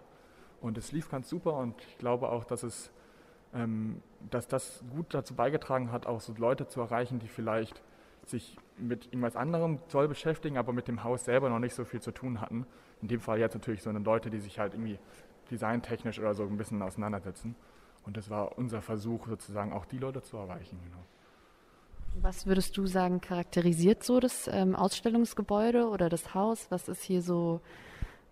Und 0.60 0.76
es 0.76 0.92
lief 0.92 1.10
ganz 1.10 1.28
super 1.28 1.54
und 1.54 1.74
ich 1.88 1.98
glaube 1.98 2.28
auch, 2.28 2.44
dass 2.44 2.62
es 2.62 2.90
dass 4.30 4.46
das 4.46 4.84
gut 4.94 5.14
dazu 5.14 5.34
beigetragen 5.34 5.90
hat, 5.90 6.06
auch 6.06 6.20
so 6.20 6.34
Leute 6.36 6.66
zu 6.66 6.80
erreichen, 6.80 7.18
die 7.18 7.28
vielleicht 7.28 7.82
sich 8.26 8.56
mit 8.76 9.06
irgendwas 9.06 9.36
anderem 9.36 9.78
soll 9.88 10.06
beschäftigen, 10.06 10.58
aber 10.58 10.72
mit 10.72 10.86
dem 10.86 11.02
Haus 11.02 11.24
selber 11.24 11.48
noch 11.48 11.58
nicht 11.58 11.74
so 11.74 11.84
viel 11.84 12.00
zu 12.00 12.12
tun 12.12 12.40
hatten. 12.40 12.66
In 13.00 13.08
dem 13.08 13.20
Fall 13.20 13.38
jetzt 13.38 13.54
natürlich 13.54 13.82
so 13.82 13.90
eine 13.90 14.00
Leute, 14.00 14.30
die 14.30 14.38
sich 14.38 14.58
halt 14.58 14.74
irgendwie 14.74 14.98
designtechnisch 15.50 16.18
oder 16.18 16.34
so 16.34 16.42
ein 16.44 16.56
bisschen 16.56 16.82
auseinandersetzen. 16.82 17.56
Und 18.04 18.16
das 18.16 18.30
war 18.30 18.56
unser 18.58 18.82
Versuch, 18.82 19.26
sozusagen 19.26 19.72
auch 19.72 19.84
die 19.84 19.98
Leute 19.98 20.22
zu 20.22 20.36
erreichen. 20.36 20.78
Genau. 20.84 21.04
Was 22.20 22.46
würdest 22.46 22.76
du 22.76 22.86
sagen, 22.86 23.20
charakterisiert 23.20 24.02
so 24.02 24.20
das 24.20 24.48
ähm, 24.48 24.74
Ausstellungsgebäude 24.74 25.88
oder 25.88 26.08
das 26.08 26.34
Haus? 26.34 26.66
Was 26.70 26.88
ist 26.88 27.02
hier 27.02 27.22
so, 27.22 27.60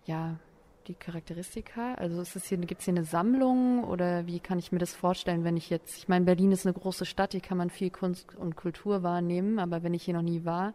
ja, 0.05 0.37
die 0.87 0.95
Charakteristika? 0.95 1.95
Also 1.95 2.21
ist 2.21 2.35
es 2.35 2.45
hier, 2.45 2.57
gibt 2.57 2.79
es 2.79 2.85
hier 2.85 2.93
eine 2.93 3.03
Sammlung 3.03 3.83
oder 3.83 4.25
wie 4.25 4.39
kann 4.39 4.59
ich 4.59 4.71
mir 4.71 4.79
das 4.79 4.95
vorstellen, 4.95 5.43
wenn 5.43 5.57
ich 5.57 5.69
jetzt, 5.69 5.97
ich 5.97 6.07
meine, 6.07 6.25
Berlin 6.25 6.51
ist 6.51 6.65
eine 6.65 6.73
große 6.73 7.05
Stadt, 7.05 7.31
hier 7.31 7.41
kann 7.41 7.57
man 7.57 7.69
viel 7.69 7.89
Kunst 7.89 8.35
und 8.35 8.55
Kultur 8.55 9.03
wahrnehmen, 9.03 9.59
aber 9.59 9.83
wenn 9.83 9.93
ich 9.93 10.03
hier 10.03 10.13
noch 10.13 10.21
nie 10.21 10.45
war, 10.45 10.73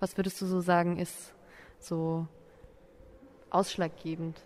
was 0.00 0.16
würdest 0.16 0.40
du 0.40 0.46
so 0.46 0.60
sagen, 0.60 0.98
ist 0.98 1.34
so 1.78 2.26
ausschlaggebend 3.50 4.40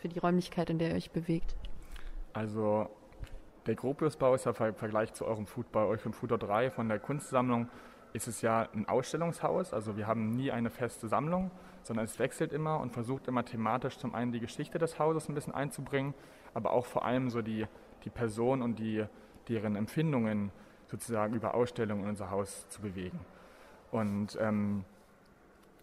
für 0.00 0.08
die 0.08 0.18
Räumlichkeit, 0.18 0.70
in 0.70 0.78
der 0.78 0.90
ihr 0.90 0.96
euch 0.96 1.10
bewegt? 1.10 1.54
Also 2.32 2.88
der 3.66 3.74
Gropiusbau 3.74 4.34
ist 4.34 4.46
ja 4.46 4.52
im 4.52 4.74
Vergleich 4.74 5.12
zu 5.12 5.24
eurem 5.24 5.46
Food, 5.46 5.70
bei 5.72 5.84
euch 5.84 6.04
im 6.04 6.12
Futter 6.12 6.38
3 6.38 6.70
von 6.70 6.88
der 6.88 6.98
Kunstsammlung 6.98 7.68
ist 8.16 8.26
es 8.26 8.40
ja 8.40 8.66
ein 8.74 8.88
Ausstellungshaus. 8.88 9.74
Also 9.74 9.96
wir 9.98 10.06
haben 10.06 10.30
nie 10.30 10.50
eine 10.50 10.70
feste 10.70 11.06
Sammlung, 11.06 11.50
sondern 11.82 12.06
es 12.06 12.18
wechselt 12.18 12.50
immer 12.50 12.80
und 12.80 12.92
versucht 12.92 13.28
immer 13.28 13.44
thematisch 13.44 13.98
zum 13.98 14.14
einen 14.14 14.32
die 14.32 14.40
Geschichte 14.40 14.78
des 14.78 14.98
Hauses 14.98 15.28
ein 15.28 15.34
bisschen 15.34 15.54
einzubringen, 15.54 16.14
aber 16.54 16.72
auch 16.72 16.86
vor 16.86 17.04
allem 17.04 17.28
so 17.28 17.42
die, 17.42 17.66
die 18.04 18.10
Person 18.10 18.62
und 18.62 18.78
die, 18.78 19.04
deren 19.48 19.76
Empfindungen 19.76 20.50
sozusagen 20.86 21.34
über 21.34 21.54
Ausstellungen 21.54 22.04
in 22.04 22.10
unser 22.10 22.30
Haus 22.30 22.66
zu 22.70 22.80
bewegen. 22.80 23.20
Und 23.90 24.38
ähm, 24.40 24.84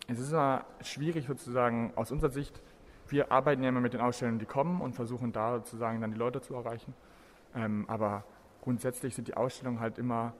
es 0.07 0.19
ist 0.19 0.31
immer 0.31 0.65
schwierig 0.81 1.27
sozusagen 1.27 1.93
aus 1.95 2.11
unserer 2.11 2.31
Sicht, 2.31 2.61
wir 3.09 3.31
arbeiten 3.31 3.61
ja 3.61 3.69
immer 3.69 3.81
mit 3.81 3.93
den 3.93 4.01
Ausstellungen, 4.01 4.39
die 4.39 4.45
kommen 4.45 4.81
und 4.81 4.93
versuchen 4.93 5.33
da 5.33 5.57
sozusagen 5.57 6.01
dann 6.01 6.11
die 6.11 6.17
Leute 6.17 6.41
zu 6.41 6.55
erreichen. 6.55 6.95
Ähm, 7.53 7.85
aber 7.87 8.23
grundsätzlich 8.61 9.13
sind 9.13 9.27
die 9.27 9.37
Ausstellungen 9.37 9.79
halt 9.79 9.99
immer 9.99 10.33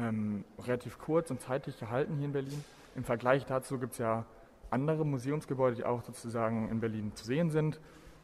ähm, 0.00 0.44
relativ 0.64 0.98
kurz 0.98 1.30
und 1.30 1.40
zeitlich 1.40 1.78
gehalten 1.78 2.16
hier 2.16 2.26
in 2.26 2.32
Berlin. 2.32 2.64
Im 2.96 3.04
Vergleich 3.04 3.44
dazu 3.46 3.78
gibt 3.78 3.92
es 3.92 3.98
ja 3.98 4.24
andere 4.70 5.04
Museumsgebäude, 5.04 5.76
die 5.76 5.84
auch 5.84 6.02
sozusagen 6.02 6.68
in 6.70 6.80
Berlin 6.80 7.12
zu 7.14 7.24
sehen 7.24 7.50
sind, 7.50 7.80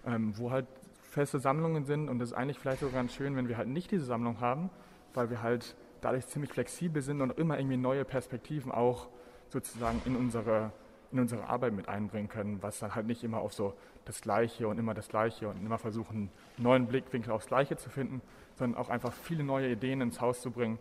ähm, 0.07 0.33
wo 0.37 0.51
halt 0.51 0.67
feste 1.03 1.39
Sammlungen 1.39 1.85
sind. 1.85 2.09
Und 2.09 2.19
das 2.19 2.31
ist 2.31 2.35
eigentlich 2.35 2.59
vielleicht 2.59 2.81
sogar 2.81 2.95
ganz 2.95 3.15
schön, 3.15 3.37
wenn 3.37 3.49
wir 3.49 3.57
halt 3.57 3.69
nicht 3.69 3.91
diese 3.91 4.05
Sammlung 4.05 4.41
haben, 4.41 4.71
weil 5.15 5.31
wir 5.31 5.43
halt 5.43 5.77
dadurch 6.01 6.27
ziemlich 6.27 6.53
flexibel 6.53 7.03
sind 7.03 7.21
und 7.21 7.37
immer 7.39 7.59
irgendwie 7.59 7.77
neue 7.77 8.05
Perspektiven 8.05 8.71
auch 8.71 9.09
sozusagen 9.49 10.01
in 10.05 10.17
unsere, 10.17 10.73
in 11.13 11.19
unsere 11.19 11.49
Arbeit 11.49 11.73
mit 11.73 11.89
einbringen 11.89 12.29
können, 12.29 12.63
was 12.63 12.79
dann 12.79 12.95
halt 12.95 13.07
nicht 13.07 13.25
immer 13.25 13.39
auf 13.39 13.53
so 13.53 13.75
das 14.05 14.21
Gleiche 14.21 14.69
und 14.69 14.79
immer 14.79 14.95
das 14.95 15.09
Gleiche 15.09 15.49
und 15.49 15.57
immer 15.57 15.79
versuchen, 15.79 16.31
einen 16.57 16.63
neuen 16.63 16.87
Blickwinkel 16.87 17.33
aufs 17.33 17.47
Gleiche 17.47 17.77
zu 17.77 17.91
finden, 17.91 18.21
sondern 18.57 18.81
auch 18.81 18.89
einfach 18.89 19.13
viele 19.13 19.43
neue 19.43 19.71
Ideen 19.71 20.01
ins 20.01 20.21
Haus 20.21 20.41
zu 20.41 20.51
bringen. 20.51 20.79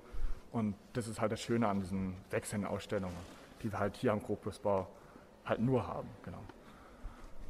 Und 0.56 0.74
das 0.94 1.10
ist 1.10 1.20
halt 1.20 1.34
das 1.34 1.42
Schöne 1.42 1.68
an 1.68 1.82
diesen 1.82 2.16
wechselnden 2.30 2.70
Ausstellungen, 2.70 3.18
die 3.62 3.70
wir 3.70 3.78
halt 3.78 3.98
hier 3.98 4.14
am 4.14 4.24
Gropiusbau 4.24 4.88
halt 5.44 5.60
nur 5.60 5.86
haben, 5.86 6.08
genau. 6.24 6.40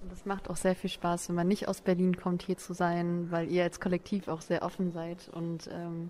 Und 0.02 0.12
das 0.12 0.26
macht 0.26 0.50
auch 0.50 0.56
sehr 0.56 0.74
viel 0.74 0.90
Spaß, 0.90 1.30
wenn 1.30 1.36
man 1.36 1.48
nicht 1.48 1.68
aus 1.68 1.82
Berlin 1.82 2.18
kommt, 2.18 2.42
hier 2.42 2.58
zu 2.58 2.74
sein, 2.74 3.30
weil 3.30 3.52
ihr 3.52 3.62
als 3.62 3.80
Kollektiv 3.80 4.28
auch 4.28 4.42
sehr 4.42 4.64
offen 4.64 4.92
seid 4.92 5.30
und 5.30 5.70
ähm, 5.72 6.10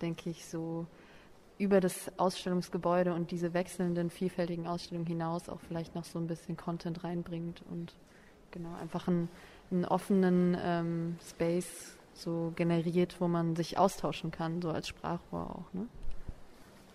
denke 0.00 0.30
ich 0.30 0.46
so 0.46 0.86
über 1.58 1.78
das 1.78 2.10
Ausstellungsgebäude 2.18 3.12
und 3.12 3.32
diese 3.32 3.52
wechselnden, 3.52 4.08
vielfältigen 4.08 4.66
Ausstellungen 4.66 5.06
hinaus 5.06 5.50
auch 5.50 5.60
vielleicht 5.60 5.94
noch 5.94 6.04
so 6.04 6.18
ein 6.18 6.26
bisschen 6.26 6.56
Content 6.56 7.04
reinbringt 7.04 7.62
und 7.70 7.94
genau 8.50 8.74
einfach 8.80 9.08
einen, 9.08 9.28
einen 9.70 9.84
offenen 9.84 10.56
ähm, 10.58 11.18
Space 11.20 11.98
so 12.14 12.54
generiert, 12.56 13.20
wo 13.20 13.28
man 13.28 13.56
sich 13.56 13.76
austauschen 13.76 14.30
kann, 14.30 14.62
so 14.62 14.70
als 14.70 14.88
Sprachrohr 14.88 15.50
auch, 15.50 15.74
ne? 15.74 15.86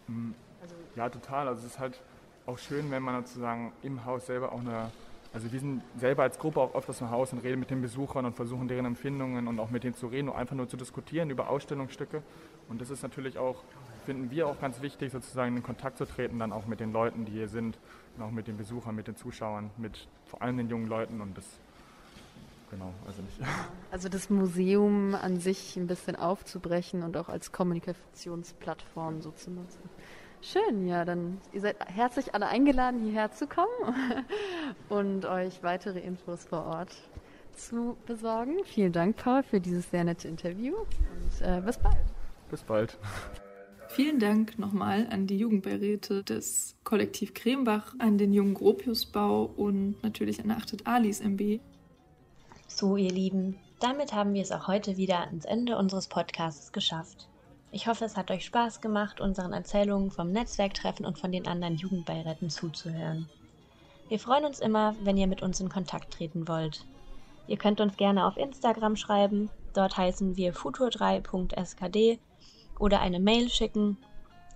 Mhm. 0.07 0.35
Also 0.61 0.75
ja, 0.95 1.09
total. 1.09 1.47
Also 1.47 1.65
es 1.65 1.73
ist 1.73 1.79
halt 1.79 2.01
auch 2.45 2.57
schön, 2.57 2.91
wenn 2.91 3.03
man 3.03 3.23
sozusagen 3.23 3.71
im 3.81 4.05
Haus 4.05 4.25
selber 4.27 4.51
auch 4.51 4.59
eine, 4.59 4.91
also 5.33 5.51
wir 5.51 5.59
sind 5.59 5.81
selber 5.97 6.23
als 6.23 6.37
Gruppe 6.39 6.61
auch 6.61 6.75
öfters 6.75 7.01
im 7.01 7.09
Haus 7.09 7.33
und 7.33 7.39
reden 7.39 7.59
mit 7.59 7.69
den 7.69 7.81
Besuchern 7.81 8.25
und 8.25 8.35
versuchen 8.35 8.67
deren 8.67 8.85
Empfindungen 8.85 9.47
und 9.47 9.59
auch 9.59 9.69
mit 9.69 9.83
denen 9.83 9.95
zu 9.95 10.07
reden 10.07 10.29
und 10.29 10.35
einfach 10.35 10.55
nur 10.55 10.67
zu 10.67 10.77
diskutieren 10.77 11.29
über 11.29 11.49
Ausstellungsstücke. 11.49 12.21
Und 12.69 12.81
das 12.81 12.89
ist 12.89 13.03
natürlich 13.03 13.37
auch, 13.37 13.63
finden 14.05 14.31
wir 14.31 14.47
auch 14.47 14.59
ganz 14.59 14.81
wichtig, 14.81 15.11
sozusagen 15.11 15.57
in 15.57 15.63
Kontakt 15.63 15.97
zu 15.97 16.05
treten, 16.05 16.39
dann 16.39 16.51
auch 16.51 16.67
mit 16.67 16.79
den 16.79 16.93
Leuten, 16.93 17.25
die 17.25 17.31
hier 17.31 17.47
sind 17.47 17.77
und 18.17 18.23
auch 18.23 18.31
mit 18.31 18.47
den 18.47 18.57
Besuchern, 18.57 18.95
mit 18.95 19.07
den 19.07 19.15
Zuschauern, 19.15 19.71
mit 19.77 20.07
vor 20.25 20.41
allem 20.41 20.57
den 20.57 20.69
jungen 20.69 20.87
Leuten 20.87 21.21
und 21.21 21.37
das 21.37 21.45
genau, 22.69 22.93
also 23.05 23.21
nicht. 23.21 23.39
Also 23.91 24.09
das 24.09 24.29
Museum 24.29 25.15
an 25.15 25.39
sich 25.39 25.77
ein 25.77 25.87
bisschen 25.87 26.17
aufzubrechen 26.17 27.03
und 27.03 27.15
auch 27.15 27.29
als 27.29 27.51
Kommunikationsplattform 27.51 29.21
so 29.21 29.31
zu 29.31 29.51
nutzen. 29.51 29.89
Schön, 30.41 30.85
ja, 30.85 31.05
dann 31.05 31.39
ihr 31.53 31.61
seid 31.61 31.77
herzlich 31.87 32.35
alle 32.35 32.47
eingeladen, 32.47 33.01
hierher 33.01 33.31
zu 33.31 33.47
kommen 33.47 33.95
und 34.89 35.25
euch 35.25 35.63
weitere 35.63 35.99
Infos 35.99 36.43
vor 36.43 36.65
Ort 36.65 36.95
zu 37.53 37.97
besorgen. 38.05 38.57
Vielen 38.65 38.91
Dank, 38.91 39.15
Paul, 39.15 39.43
für 39.43 39.59
dieses 39.59 39.89
sehr 39.89 40.03
nette 40.03 40.27
Interview 40.27 40.75
und 40.75 41.41
äh, 41.41 41.61
bis 41.61 41.77
bald. 41.77 41.97
Bis 42.49 42.63
bald. 42.63 42.97
Vielen 43.87 44.19
Dank 44.19 44.59
nochmal 44.59 45.07
an 45.09 45.25
die 45.25 45.37
Jugendbeiräte 45.37 46.23
des 46.23 46.75
Kollektiv 46.83 47.33
Krembach, 47.33 47.95
an 47.97 48.17
den 48.17 48.33
Jungen 48.33 48.53
Gropiusbau 48.53 49.45
und 49.45 50.03
natürlich 50.03 50.43
an 50.43 50.51
Achtet 50.51 50.85
Alis 50.85 51.21
MB. 51.21 51.61
So, 52.67 52.97
ihr 52.97 53.11
Lieben, 53.11 53.59
damit 53.79 54.13
haben 54.13 54.33
wir 54.33 54.41
es 54.41 54.51
auch 54.51 54.67
heute 54.67 54.97
wieder 54.97 55.19
ans 55.19 55.45
Ende 55.45 55.77
unseres 55.77 56.07
Podcasts 56.07 56.71
geschafft. 56.71 57.27
Ich 57.71 57.87
hoffe, 57.87 58.05
es 58.05 58.17
hat 58.17 58.31
euch 58.31 58.45
Spaß 58.45 58.81
gemacht, 58.81 59.21
unseren 59.21 59.53
Erzählungen 59.53 60.11
vom 60.11 60.31
Netzwerktreffen 60.31 61.05
und 61.05 61.19
von 61.19 61.31
den 61.31 61.47
anderen 61.47 61.75
Jugendbeiräten 61.75 62.49
zuzuhören. 62.49 63.29
Wir 64.09 64.19
freuen 64.19 64.45
uns 64.45 64.59
immer, 64.59 64.95
wenn 65.03 65.17
ihr 65.17 65.27
mit 65.27 65.41
uns 65.41 65.59
in 65.59 65.69
Kontakt 65.69 66.13
treten 66.13 66.47
wollt. 66.47 66.85
Ihr 67.47 67.57
könnt 67.57 67.81
uns 67.81 67.97
gerne 67.97 68.25
auf 68.25 68.37
Instagram 68.37 68.95
schreiben, 68.95 69.49
dort 69.73 69.97
heißen 69.97 70.35
wir 70.35 70.53
futur3.skd 70.53 72.19
oder 72.79 73.01
eine 73.01 73.19
Mail 73.19 73.49
schicken 73.49 73.97